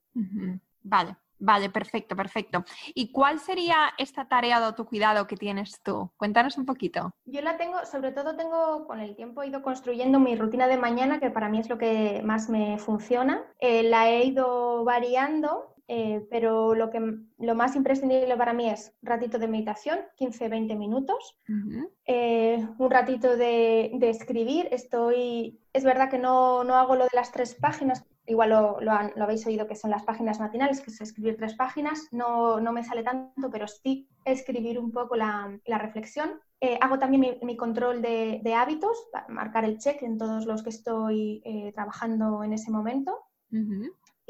Vale, 0.81 1.15
vale, 1.41 1.69
perfecto, 1.69 2.15
perfecto. 2.15 2.63
¿Y 2.93 3.12
cuál 3.12 3.39
sería 3.39 3.93
esta 3.97 4.25
tarea 4.25 4.60
de 4.60 4.67
autocuidado 4.67 5.27
que 5.27 5.36
tienes 5.36 5.82
tú? 5.84 6.10
Cuéntanos 6.15 6.58
un 6.58 6.65
poquito. 6.65 7.13
Yo 7.25 7.41
la 7.41 7.58
tengo, 7.58 7.86
sobre 7.86 8.12
todo 8.12 8.36
tengo, 8.38 8.88
con 8.88 8.99
el 8.99 9.15
tiempo 9.15 9.43
ido 9.43 9.62
construyendo 9.62 10.19
mi 10.19 10.36
rutina 10.36 10.67
de 10.67 10.77
mañana, 10.77 11.19
que 11.19 11.30
para 11.30 11.49
mí 11.49 11.60
es 11.60 11.69
lo 11.69 11.77
que 11.77 12.21
más 12.23 12.49
me 12.49 12.77
funciona. 12.77 13.43
Eh, 13.60 13.84
la 13.84 14.10
he 14.10 14.25
ido 14.25 14.84
variando 14.86 15.70
eh, 15.87 16.25
pero 16.29 16.73
lo, 16.75 16.89
que, 16.89 16.99
lo 17.37 17.55
más 17.55 17.75
imprescindible 17.75 18.37
para 18.37 18.53
mí 18.53 18.69
es 18.69 18.93
un 19.01 19.09
ratito 19.09 19.39
de 19.39 19.47
meditación, 19.47 19.99
15-20 20.19 20.77
minutos, 20.77 21.37
eh, 22.05 22.65
un 22.77 22.91
ratito 22.91 23.35
de, 23.35 23.91
escribir. 24.01 24.67
Estoy, 24.71 25.59
es 25.73 25.83
verdad 25.83 26.09
que 26.09 26.17
no, 26.17 26.63
no, 26.63 26.75
hago 26.75 26.95
lo 26.95 27.03
de 27.03 27.15
las 27.15 27.31
tres 27.31 27.55
páginas, 27.55 28.05
igual 28.25 28.51
lo, 28.51 28.79
lo, 28.81 28.91
habéis 28.93 29.45
oído 29.47 29.67
que 29.67 29.75
son 29.75 29.91
las 29.91 30.03
páginas 30.03 30.39
matinales, 30.39 30.81
que 30.81 30.91
es 30.91 31.01
escribir 31.01 31.37
tres 31.37 31.55
páginas, 31.55 32.07
no, 32.11 32.59
no 32.59 32.71
me 32.71 32.83
sale 32.83 33.03
tanto, 33.03 33.49
pero 33.51 33.67
sí 33.67 34.07
escribir 34.23 34.79
un 34.79 34.91
poco 34.91 35.15
la, 35.15 35.59
la 35.65 35.77
reflexión. 35.77 36.39
Eh, 36.61 36.77
hago 36.79 36.99
también 36.99 37.39
mi, 37.41 37.57
control 37.57 38.01
de, 38.01 38.39
de, 38.43 38.53
hábitos, 38.53 39.09
marcar 39.27 39.65
el 39.65 39.79
check 39.79 40.03
en 40.03 40.17
todos 40.17 40.45
los 40.45 40.61
que 40.63 40.69
estoy 40.69 41.71
trabajando 41.73 42.43
en 42.43 42.53
ese 42.53 42.71
momento. 42.71 43.17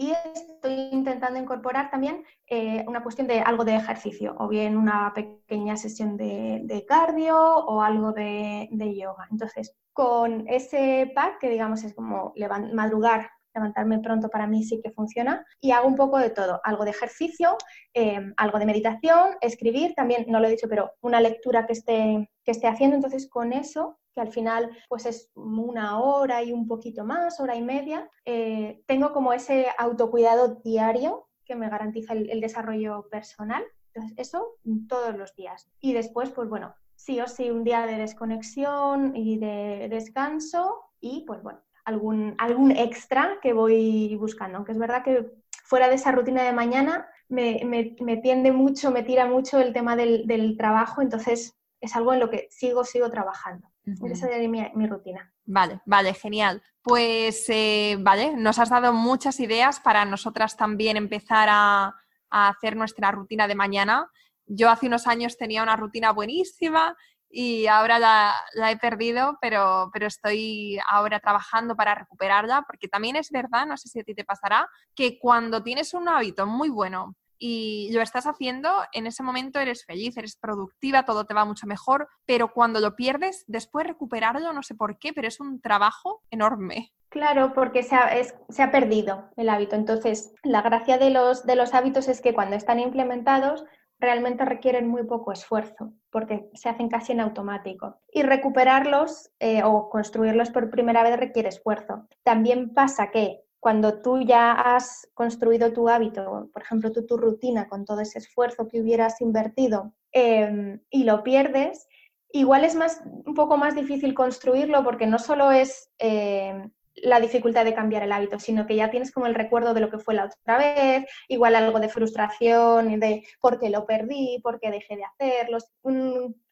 Y 0.02 0.14
estoy 0.34 0.90
intentando 0.92 1.40
incorporar 1.40 1.92
también 1.92 2.26
eh, 2.48 2.84
una 2.88 3.04
cuestión 3.04 3.28
de 3.28 3.42
algo 3.42 3.64
de 3.64 3.76
ejercicio, 3.76 4.36
o 4.40 4.48
bien 4.48 4.76
una 4.76 5.14
pequeña 5.14 5.78
sesión 5.78 6.18
de, 6.18 6.86
cardio 6.88 7.38
o 7.38 7.84
algo 7.84 8.12
de, 8.12 8.68
yoga. 9.00 9.28
Entonces, 9.30 9.76
con 9.94 10.48
ese 10.48 11.12
pack, 11.14 11.38
que 11.40 11.52
digamos 11.52 11.84
es 11.84 11.94
como 11.94 12.34
madrugar, 12.74 13.30
levantarme 13.54 14.00
pronto 14.00 14.30
para 14.30 14.48
mí 14.48 14.64
sí 14.64 14.82
que 14.84 14.90
funciona, 14.90 15.46
y 15.60 15.70
hago 15.70 15.88
un 15.88 15.96
poco 15.96 16.18
de 16.18 16.32
todo, 16.32 16.60
algo 16.64 16.84
de 16.84 16.92
ejercicio, 16.92 17.56
eh, 17.94 18.34
algo 18.38 18.58
de 18.58 18.66
meditación, 18.66 19.36
escribir, 19.40 19.94
también, 19.94 20.26
no 20.30 20.40
lo 20.40 20.48
he 20.48 20.52
dicho, 20.52 20.68
pero 20.68 20.94
una 21.02 21.22
lectura 21.22 21.68
que 21.68 21.74
esté, 21.74 22.28
que 22.44 22.52
esté 22.52 22.66
haciendo. 22.66 22.96
Entonces, 22.96 23.30
con 23.30 23.54
eso 23.54 24.00
que 24.14 24.22
al 24.22 24.32
final 24.32 24.70
pues 24.90 25.06
es 25.06 25.32
una 25.36 26.00
hora 26.00 26.44
y 26.44 26.52
un 26.52 26.68
poquito 26.68 27.04
más, 27.04 27.40
hora 27.40 27.56
y 27.56 27.62
media, 27.62 28.10
eh, 28.26 28.84
tengo 28.88 29.14
como 29.14 29.34
ese 29.34 29.68
autocuidado 29.78 30.56
diario 30.64 31.28
que 31.46 31.56
me 31.56 31.70
garantiza 31.70 32.14
el, 32.14 32.42
desarrollo 32.42 33.08
personal. 33.10 33.64
Entonces, 33.94 34.18
eso 34.18 34.58
todos 34.88 35.18
los 35.18 35.36
días. 35.36 35.70
Y 35.82 35.94
después, 35.94 36.30
pues 36.30 36.48
bueno, 36.48 36.76
sí 36.96 37.20
o 37.20 37.28
sí 37.28 37.50
un 37.50 37.64
día 37.64 37.86
de 37.86 37.98
desconexión 37.98 39.16
y 39.16 39.38
de 39.38 39.88
descanso 39.90 40.82
y 41.02 41.26
pues 41.26 41.42
bueno, 41.44 41.60
algún, 41.84 42.36
algún 42.38 42.72
extra 42.72 43.40
que 43.42 43.54
voy 43.54 44.16
buscando. 44.16 44.58
Aunque 44.58 44.72
es 44.72 44.78
verdad 44.78 45.04
que 45.04 45.32
fuera 45.66 45.90
de 45.90 45.96
esa 45.96 46.12
rutina 46.12 46.44
de 46.44 46.54
mañana 46.54 47.08
me, 47.28 47.62
me, 47.66 48.18
tiende 48.18 48.52
mucho, 48.52 48.92
me 48.92 49.04
tira 49.04 49.26
mucho 49.26 49.60
el 49.60 49.74
tema 49.74 49.96
del, 49.96 50.28
del 50.28 50.58
trabajo, 50.58 51.02
entonces 51.02 51.58
es 51.80 51.96
algo 51.96 52.14
en 52.14 52.20
lo 52.20 52.30
que 52.30 52.48
sigo, 52.52 52.84
sigo 52.84 53.10
trabajando. 53.10 53.71
Esa 54.12 54.28
sería 54.28 54.48
mi, 54.50 54.88
rutina. 54.88 55.34
Vale, 55.46 55.82
vale, 55.86 56.14
genial. 56.14 56.62
Pues, 56.82 57.46
eh, 57.50 57.98
vale, 58.00 58.36
nos 58.36 58.60
has 58.60 58.70
dado 58.70 58.94
muchas 58.94 59.40
ideas 59.40 59.80
para 59.80 60.06
nosotras 60.06 60.58
también 60.58 60.98
empezar 60.98 61.48
a, 61.52 61.96
hacer 62.30 62.78
nuestra 62.78 63.12
rutina 63.12 63.46
de 63.46 63.56
mañana. 63.56 64.10
Yo 64.46 64.70
hace 64.70 64.88
unos 64.88 65.06
años 65.06 65.38
tenía 65.38 65.64
una 65.64 65.76
rutina 65.76 66.12
buenísima 66.14 66.96
y 67.30 67.68
ahora 67.68 68.00
la, 68.00 68.34
la, 68.54 68.72
he 68.72 68.78
perdido, 68.78 69.38
pero, 69.42 69.90
pero 69.92 70.08
estoy 70.08 70.80
ahora 70.90 71.20
trabajando 71.20 71.76
para 71.76 71.94
recuperarla, 71.94 72.64
porque 72.66 72.88
también 72.88 73.18
es 73.18 73.32
verdad, 73.32 73.66
no 73.66 73.76
sé 73.76 73.90
si 73.90 74.00
a 74.00 74.04
ti 74.04 74.16
te 74.16 74.24
pasará, 74.24 74.70
que 74.96 75.20
cuando 75.20 75.62
tienes 75.62 75.94
un 75.94 76.08
hábito 76.08 76.48
muy 76.48 76.70
bueno, 76.70 77.18
y 77.44 77.90
lo 77.92 78.04
estás 78.04 78.28
haciendo, 78.28 78.70
en 78.94 79.08
ese 79.08 79.24
momento 79.24 79.60
eres 79.60 79.84
feliz, 79.84 80.16
eres 80.16 80.36
productiva, 80.36 81.06
todo 81.06 81.26
te 81.26 81.34
va 81.34 81.44
mucho 81.44 81.66
mejor, 81.66 82.08
pero 82.28 82.54
cuando 82.54 82.80
lo 82.80 82.96
pierdes, 82.96 83.44
después 83.48 83.88
recuperarlo, 83.88 84.54
no 84.54 84.62
sé 84.62 84.76
por 84.76 85.00
qué, 85.00 85.12
pero 85.12 85.28
es 85.28 85.40
un 85.40 85.60
trabajo 85.60 86.22
enorme. 86.30 86.94
Claro, 87.10 87.54
porque 87.54 87.82
se 87.82 87.96
ha, 87.96 88.72
perdido 88.72 89.32
el 89.38 89.50
hábito. 89.50 89.76
Entonces, 89.76 90.36
la 90.44 90.62
gracia 90.62 91.00
de 91.00 91.10
los, 91.10 91.44
de 91.48 91.56
los 91.56 91.74
hábitos 91.74 92.08
es 92.08 92.22
que 92.22 92.36
cuando 92.36 92.56
están 92.56 92.80
implementados, 92.80 93.66
realmente 94.00 94.46
requieren 94.46 94.88
muy 94.88 95.04
poco 95.04 95.32
esfuerzo, 95.32 95.94
porque 96.12 96.48
se 96.54 96.70
hacen 96.70 96.90
casi 96.90 97.12
en 97.12 97.22
automático. 97.22 98.00
Y 98.14 98.22
recuperarlos 98.22 99.32
eh, 99.40 99.64
o 99.64 99.90
construirlos 99.90 100.52
por 100.52 100.70
primera 100.70 101.02
vez 101.02 101.18
requiere 101.18 101.50
esfuerzo. 101.50 102.08
También 102.24 102.72
pasa 102.74 103.10
que 103.10 103.42
cuando 103.62 104.02
tú 104.02 104.20
ya 104.22 104.54
has 104.54 105.08
construido 105.14 105.72
tu 105.72 105.88
hábito, 105.88 106.50
por 106.52 106.64
ejemplo, 106.64 106.92
tu 106.92 107.16
rutina 107.16 107.70
con 107.70 107.86
todo 107.86 108.02
ese 108.02 108.18
esfuerzo 108.18 108.68
que 108.68 108.82
hubieras 108.82 109.22
invertido 109.22 109.94
em, 110.12 110.82
y 110.90 111.04
lo 111.04 111.24
pierdes, 111.24 111.88
igual 112.34 112.66
es 112.66 112.74
más, 112.74 113.04
un 113.06 113.36
poco 113.36 113.58
más 113.58 113.76
difícil 113.76 114.16
construirlo 114.16 114.84
porque 114.84 115.06
no 115.06 115.20
solo 115.20 115.52
es 115.52 115.92
em, 116.00 116.72
la 116.96 117.20
dificultad 117.20 117.64
de 117.64 117.76
cambiar 117.76 118.02
el 118.02 118.12
hábito, 118.12 118.40
sino 118.40 118.66
que 118.66 118.76
ya 118.76 118.90
tienes 118.90 119.12
como 119.12 119.28
el 119.28 119.36
recuerdo 119.36 119.76
de 119.76 119.82
lo 119.82 119.92
que 119.92 120.00
fue 120.00 120.16
la 120.16 120.26
otra 120.26 120.58
vez, 120.58 121.06
igual 121.28 121.56
algo 121.56 121.80
de 121.80 121.90
frustración 121.90 122.90
y 122.90 122.98
de 122.98 123.24
por 123.40 123.60
qué 123.60 123.70
lo 123.70 123.86
perdí, 123.86 124.40
por 124.42 124.60
qué 124.60 124.72
dejé 124.72 124.98
de 124.98 125.04
hacerlo, 125.04 125.60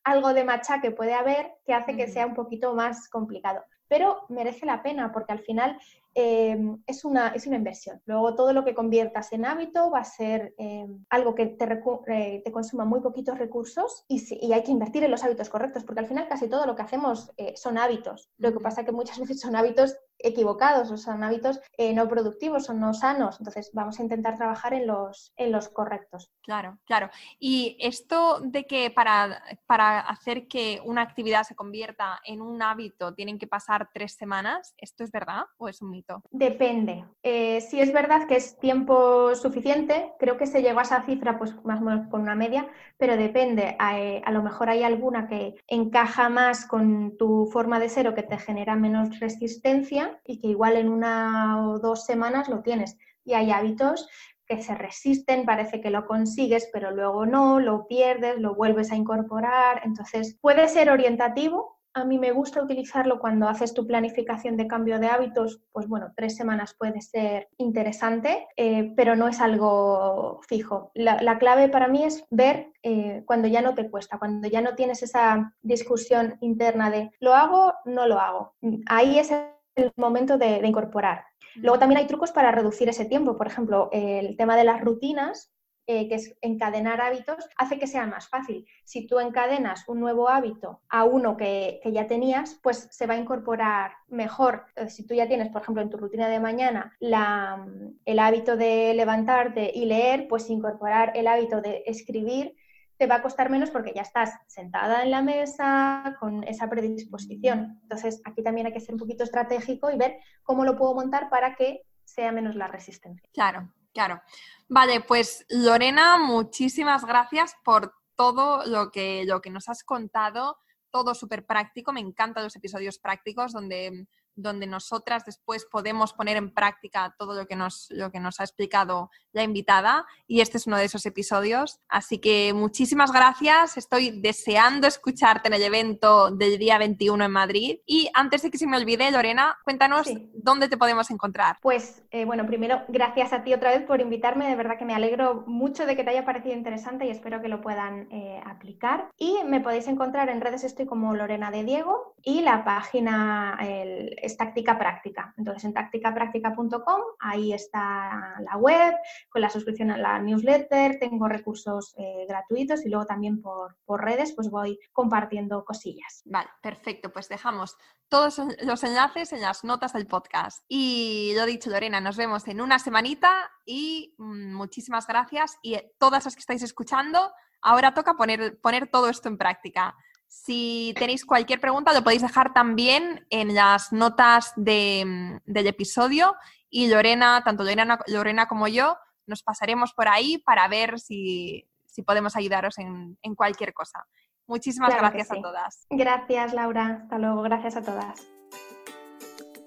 algo 0.04 0.34
de 0.36 0.43
machaque 0.43 0.91
puede 0.91 1.15
haber 1.15 1.54
que 1.65 1.74
hace 1.74 1.95
que 1.95 2.08
sea 2.08 2.28
un 2.28 2.36
poquito 2.36 2.76
más 2.76 3.10
complicado 3.10 3.63
pero 3.89 4.25
merece 4.30 4.65
la 4.65 4.82
pena 4.82 5.12
porque 5.12 5.34
al 5.34 5.39
final 5.39 5.78
em, 6.13 6.82
es, 6.88 7.04
una, 7.04 7.30
es 7.30 7.47
una 7.47 7.58
inversión. 7.58 8.02
Luego 8.06 8.36
todo 8.36 8.54
lo 8.54 8.63
que 8.63 8.73
conviertas 8.73 9.34
en 9.34 9.45
hábito 9.45 9.89
va 9.89 9.99
a 9.99 10.06
ser 10.06 10.54
em, 10.58 11.04
algo 11.10 11.36
que 11.36 11.47
te, 11.47 11.65
eh, 12.08 12.41
te, 12.45 12.52
consuma 12.52 12.86
muy 12.86 13.02
poquitos 13.02 13.38
recursos 13.38 14.06
y, 14.08 14.23
y, 14.45 14.54
hay 14.54 14.63
que 14.63 14.71
invertir 14.71 15.04
en 15.04 15.12
los 15.12 15.23
hábitos 15.23 15.49
correctos 15.49 15.84
porque 15.84 15.99
al 15.99 16.08
final 16.08 16.28
casi 16.28 16.47
todo 16.47 16.65
lo 16.65 16.75
que 16.75 16.84
hacemos 16.84 17.32
eh, 17.38 17.54
son 17.58 17.78
hábitos. 17.78 18.30
Lo 18.38 18.54
que 18.54 18.60
pasa 18.60 18.82
es 18.82 18.86
que 18.86 18.93
muchas 18.93 19.19
veces 19.19 19.41
son 19.41 19.56
hábitos 19.56 19.97
equivocados 20.19 20.91
o 20.91 20.97
son 20.97 21.23
hábitos 21.23 21.60
eh, 21.77 21.93
no 21.93 22.08
productivos 22.08 22.69
o 22.69 22.73
no 22.73 22.93
sanos. 22.93 23.39
Entonces 23.39 23.71
vamos 23.73 23.99
a 23.99 24.03
intentar 24.03 24.38
trabajar 24.38 24.73
en 24.73 24.88
los, 24.88 25.34
en 25.38 25.51
los 25.51 25.69
correctos. 25.69 26.32
Claro, 26.41 26.77
claro. 26.86 27.10
Y 27.39 27.77
esto 27.79 28.39
de 28.41 28.65
que 28.65 28.91
para, 28.91 29.41
para 29.65 29.99
hacer 29.99 30.47
que 30.47 30.82
una 30.84 31.01
actividad 31.01 31.43
se 31.43 31.55
convierta 31.55 32.19
en 32.25 32.41
un 32.41 32.62
hábito 32.62 33.13
tienen 33.13 33.39
que 33.39 33.47
pasar 33.47 33.89
tres 33.93 34.13
semanas, 34.13 34.73
¿esto 34.77 35.03
es 35.03 35.12
verdad 35.12 35.43
o 35.58 35.69
es 35.69 35.82
un 35.82 35.91
mito? 35.91 36.21
Depende. 36.32 37.05
Eh, 37.23 37.62
si 37.62 37.79
es 37.79 37.93
verdad 37.93 38.27
que 38.27 38.36
es 38.36 38.58
tiempo 38.60 39.36
suficiente, 39.36 40.13
creo 40.19 40.38
que 40.38 40.47
se 40.47 40.62
llegó 40.62 40.79
a 40.79 40.84
esa 40.84 41.03
cifra 41.03 41.38
pues 41.38 41.53
más 41.63 41.82
o 41.82 41.86
menos 41.86 42.08
con 42.10 42.21
una 42.21 42.36
media, 42.36 42.67
pero 42.97 43.15
depende. 43.15 43.75
A, 43.79 43.95
a 44.23 44.32
lo 44.32 44.43
mejor 44.43 44.69
hay 44.69 44.84
alguna 44.84 45.27
que 45.27 45.55
encaja 45.67 46.29
más 46.29 46.65
con 46.65 47.17
tu 47.17 47.47
forma 47.51 47.79
de 47.79 47.89
ser 47.89 48.08
o 48.08 48.15
que 48.15 48.23
te 48.23 48.38
genera 48.38 48.75
menos 48.75 49.19
resistencia 49.19 50.09
y 50.26 50.39
que 50.39 50.48
igual 50.48 50.76
en 50.76 50.89
una 50.89 51.67
o 51.67 51.80
dos 51.80 52.06
semanas 52.06 52.50
lo 52.50 52.62
tienes. 52.62 52.98
Y 53.26 53.34
hay 53.34 53.52
hábitos 53.52 54.08
que 54.50 54.63
se 54.63 54.74
resisten, 54.74 55.45
parece 55.45 55.80
que 55.80 55.91
lo 55.91 56.08
consigues, 56.08 56.69
pero 56.74 56.89
luego 56.91 57.26
no, 57.26 57.60
lo 57.60 57.88
pierdes, 57.88 58.39
lo 58.39 58.56
vuelves 58.56 58.91
a 58.91 58.95
incorporar. 58.95 59.82
Entonces, 59.86 60.38
puede 60.41 60.67
ser 60.67 60.89
orientativo. 60.89 61.78
A 61.93 62.04
mí 62.04 62.17
me 62.17 62.32
gusta 62.32 62.62
utilizarlo 62.62 63.19
cuando 63.19 63.48
haces 63.48 63.74
tu 63.74 63.86
planificación 63.86 64.58
de 64.58 64.67
cambio 64.67 65.00
de 65.00 65.08
hábitos, 65.08 65.62
pues 65.72 65.88
bueno, 65.88 66.13
tres 66.15 66.36
semanas 66.36 66.76
puede 66.78 67.02
ser 67.02 67.50
interesante, 67.58 68.48
eh, 68.58 68.93
pero 68.95 69.15
no 69.15 69.28
es 69.28 69.39
algo 69.39 70.39
fijo. 70.48 70.91
La, 70.95 71.38
clave 71.38 71.69
para 71.69 71.88
mí 71.88 72.04
es 72.04 72.26
ver 72.32 72.72
eh, 72.84 73.24
cuando 73.26 73.48
ya 73.48 73.62
no 73.62 73.76
te 73.76 73.89
cuesta, 73.89 74.17
cuando 74.17 74.48
ya 74.48 74.62
no 74.62 74.76
tienes 74.76 75.04
esa 75.04 75.54
discusión 75.62 76.38
interna 76.41 76.89
de 76.89 77.12
lo 77.19 77.36
hago, 77.36 77.74
no 77.86 78.08
lo 78.08 78.19
hago. 78.19 78.54
Ahí 78.88 79.19
es 79.19 79.32
el 79.80 79.92
momento 79.96 80.38
de, 80.38 80.65
incorporar. 80.65 81.24
Luego 81.56 81.80
también 81.80 82.00
hay 82.00 82.08
trucos 82.08 82.32
para 82.32 82.52
reducir 82.52 82.89
ese 82.89 83.06
tiempo. 83.06 83.38
Por 83.38 83.48
ejemplo, 83.48 83.89
el 83.92 84.38
tema 84.38 84.56
de 84.56 84.63
las 84.63 84.82
rutinas, 84.82 85.54
eh, 85.88 86.08
que 86.08 86.15
es 86.15 86.38
encadenar 86.42 87.02
hábitos, 87.02 87.50
hace 87.58 87.80
que 87.80 87.88
sea 87.88 88.06
más 88.06 88.30
fácil. 88.30 88.65
Si 88.86 89.08
tú 89.08 89.20
encadenas 89.20 89.84
un 89.88 90.00
nuevo 90.00 90.30
hábito 90.30 90.82
a 90.88 91.04
uno 91.04 91.36
que, 91.36 91.82
ya 91.92 92.06
tenías, 92.06 92.60
pues 92.62 92.88
se 92.92 93.08
va 93.08 93.15
a 93.15 93.18
incorporar 93.18 93.94
mejor. 94.08 94.65
si 94.88 95.06
tú 95.08 95.15
ya 95.15 95.28
tienes, 95.28 95.50
por 95.50 95.63
ejemplo, 95.63 95.82
en 95.82 95.89
tu 95.89 95.98
rutina 95.98 96.28
de 96.28 96.39
mañana 96.39 96.96
la, 97.00 97.65
el 98.06 98.20
hábito 98.20 98.56
de 98.56 98.94
levantarte 98.94 99.72
y 99.74 99.86
leer, 99.86 100.28
pues 100.28 100.50
incorporar 100.50 101.13
el 101.15 101.28
hábito 101.28 101.62
de 101.62 101.84
escribir 101.88 102.56
te 102.99 103.07
va 103.07 103.15
a 103.15 103.21
costar 103.21 103.49
menos 103.49 103.71
porque 103.71 103.93
ya 103.95 104.01
estás 104.01 104.33
sentada 104.45 105.03
en 105.03 105.12
la 105.12 105.21
mesa 105.21 106.17
con 106.19 106.43
esa 106.43 106.69
predisposición. 106.69 107.79
Entonces, 107.83 108.21
aquí 108.25 108.43
también 108.43 108.67
hay 108.67 108.73
que 108.73 108.81
ser 108.81 108.93
un 108.93 108.99
poquito 108.99 109.23
estratégico 109.23 109.89
y 109.89 109.97
ver 109.97 110.19
cómo 110.43 110.65
lo 110.65 110.77
puedo 110.77 110.93
montar 110.93 111.29
para 111.29 111.55
que 111.55 111.83
sea 112.03 112.33
menos 112.33 112.55
la 112.55 112.67
resistencia. 112.67 113.29
Claro, 113.31 113.73
claro. 113.93 114.21
Vale, 114.67 114.99
pues 114.99 115.45
Lorena, 115.47 116.17
muchísimas 116.17 117.05
gracias 117.05 117.55
por 117.63 117.93
todo 118.15 118.65
lo 118.65 118.91
que, 118.91 119.23
lo 119.25 119.39
que 119.39 119.49
nos 119.49 119.69
has 119.69 119.83
contado 119.83 120.57
todo 120.91 121.15
súper 121.15 121.45
práctico. 121.45 121.93
Me 121.93 122.01
encantan 122.01 122.43
los 122.43 122.55
episodios 122.55 122.99
prácticos 122.99 123.53
donde 123.53 124.07
donde 124.41 124.67
nosotras 124.67 125.25
después 125.25 125.65
podemos 125.65 126.13
poner 126.13 126.38
en 126.38 126.54
práctica 126.54 127.15
todo 127.17 127.34
lo 127.34 127.47
que, 127.47 127.56
nos, 127.56 127.88
lo 127.91 128.12
que 128.12 128.19
nos 128.19 128.39
ha 128.39 128.43
explicado 128.43 129.10
la 129.32 129.43
invitada 129.43 130.06
y 130.28 130.41
este 130.41 130.58
es 130.58 130.67
uno 130.67 130.78
de 130.78 130.86
esos 130.86 131.06
episodios. 131.06 131.80
Así 131.88 132.19
que 132.19 132.54
muchísimas 132.54 133.12
gracias, 133.12 133.78
estoy 133.78 134.21
deseando 134.21 134.88
escucharte 134.88 135.47
en 135.47 135.54
el 135.54 135.63
evento 135.63 136.32
del 136.32 136.58
día 136.58 136.78
21 136.78 137.25
en 137.25 137.32
Madrid 137.32 137.80
y 137.86 138.10
antes 138.13 138.41
de 138.41 138.52
que 138.52 138.58
se 138.58 138.67
me 138.67 138.78
olvide, 138.78 139.12
Lorena, 139.12 139.58
cuéntanos 139.63 140.08
dónde 140.34 140.67
te 140.67 140.78
podemos 140.78 141.12
encontrar. 141.12 141.58
Pues 141.62 142.04
eh, 142.12 142.25
bueno, 142.25 142.45
primero 142.45 142.84
gracias 142.88 143.34
a 143.34 143.43
ti 143.43 143.54
otra 143.54 143.71
vez 143.71 143.84
por 143.84 144.02
invitarme, 144.02 144.47
de 144.47 144.56
verdad 144.56 144.78
que 144.78 144.86
me 144.86 144.95
alegro 144.95 145.43
mucho 145.47 145.86
de 145.86 145.95
que 145.95 146.04
te 146.04 146.12
haya 146.12 146.25
parecido 146.25 146.56
interesante 146.56 147.06
y 147.06 147.10
espero 147.10 147.41
que 147.41 147.47
lo 147.47 147.62
puedan 147.62 148.08
eh, 148.12 148.41
aplicar. 148.45 149.10
Y 149.17 149.38
me 149.45 149.62
podéis 149.62 149.88
encontrar 149.88 150.30
en 150.30 150.41
redes, 150.41 150.63
estoy 150.63 150.86
como 150.86 151.13
Lorena 151.15 151.52
de 151.52 151.63
Diego 151.63 152.15
y 152.21 152.41
la 152.41 152.63
página 152.63 153.58
el, 153.62 154.15
es 154.30 154.38
táctica 154.38 154.78
práctica. 154.78 155.34
Entonces 155.38 155.65
en 155.65 155.74
tácticapráctica.com 155.74 157.02
ahí 157.20 157.54
está 157.54 158.36
la 158.42 158.58
web, 158.58 158.96
con 159.30 159.42
la 159.42 159.50
suscripción 159.50 159.92
a 159.92 159.98
la 159.98 160.20
newsletter, 160.20 160.98
tengo 161.00 161.28
recursos 161.28 161.94
eh, 161.98 162.26
gratuitos 162.28 162.86
y 162.86 162.89
luego 162.89 163.06
también 163.06 163.42
por, 163.42 163.76
redes 163.88 164.34
pues 164.34 164.50
voy 164.50 164.80
compartiendo 164.94 165.65
cosillas. 165.65 166.22
Vale, 166.26 166.50
perfecto, 166.62 167.12
pues 167.12 167.28
dejamos 167.28 167.76
todos 168.08 168.42
los 168.63 168.84
enlaces 168.84 169.34
en 169.34 169.42
las 169.42 169.63
notas 169.63 169.94
del 169.94 170.08
podcast. 170.08 170.63
Y 170.68 171.34
lo 171.36 171.46
dicho, 171.46 171.70
Lorena, 171.70 172.00
nos 172.00 172.18
vemos 172.18 172.48
en 172.48 172.62
una 172.62 172.80
semanita 172.80 173.52
y 173.65 174.15
mm, 174.18 174.54
muchísimas 174.54 175.06
gracias. 175.08 175.58
Y 175.62 175.78
todas 175.98 176.26
las 176.26 176.36
que 176.36 176.39
estáis 176.39 176.63
escuchando, 176.63 177.32
ahora 177.62 177.94
toca 177.94 178.15
poner 178.15 178.89
todo 178.92 179.10
esto 179.10 179.28
en 179.28 179.38
práctica. 179.38 179.96
Si 180.30 180.94
tenéis 180.98 181.26
cualquier 181.26 181.60
pregunta, 181.60 181.92
lo 181.92 182.04
podéis 182.04 182.22
dejar 182.22 182.54
también 182.54 183.26
en 183.32 183.56
las 183.56 183.92
notas 183.92 184.54
del 184.56 185.42
episodio 185.56 186.36
y 186.70 186.88
Lorena, 186.88 187.42
tanto 187.44 187.63
Lorena, 187.63 188.00
Lorena, 188.06 188.48
como 188.48 188.68
yo, 188.68 188.96
nos 189.26 189.42
pasaremos 189.42 189.94
por 189.94 190.08
ahí 190.08 190.38
para 190.38 190.68
ver 190.68 191.00
si, 191.00 191.68
podemos 192.06 192.38
ayudaros 192.38 192.78
en, 192.78 193.18
cualquier 193.36 193.74
cosa. 193.74 194.06
Muchísimas 194.48 194.96
gracias 194.96 195.32
a 195.32 195.42
todas. 195.42 195.86
Gracias, 195.89 196.54
Laura. 196.54 197.02
Hasta 197.02 197.18
luego. 197.18 197.42
Gracias 197.42 197.76
a 197.76 197.82
todas. 197.82 198.38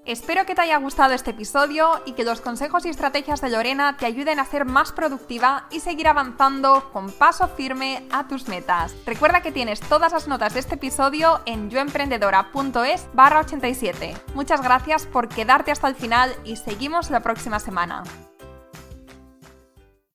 Espero 0.05 0.45
que 0.45 0.57
te 0.57 0.63
haya 0.63 0.79
gustado 0.79 1.15
este 1.15 1.31
episodio 1.31 2.03
y 2.07 2.13
que 2.13 2.25
los 2.25 2.41
consejos 2.41 2.85
y 2.85 2.89
estrategias 2.89 3.41
de 3.41 3.51
Lorena 3.51 3.97
te 3.97 4.07
ayuden 4.07 4.41
a 4.41 4.45
ser 4.45 4.65
más 4.65 4.91
productiva 4.91 5.67
y 5.71 5.79
seguir 5.79 6.09
avanzando 6.09 6.91
con 6.93 7.13
paso 7.13 7.47
firme 7.47 8.05
a 8.11 8.27
tus 8.27 8.49
metas. 8.49 8.97
Recuerda 9.07 9.43
que 9.43 9.53
tienes 9.53 9.79
todas 9.81 10.13
las 10.13 10.27
notas 10.27 10.55
de 10.55 10.61
este 10.61 10.75
episodio 10.75 11.41
en 11.47 11.71
yoemprendedora.es 11.71 13.07
barra 13.13 13.41
87. 13.41 14.17
Muchas 14.35 14.61
gracias 14.61 15.07
por 15.07 15.29
quedarte 15.29 15.71
hasta 15.71 15.87
el 15.87 15.95
final 15.95 16.35
y 16.45 16.57
seguimos 16.57 17.11
la 17.11 17.21
próxima 17.21 17.61
semana. 17.61 18.03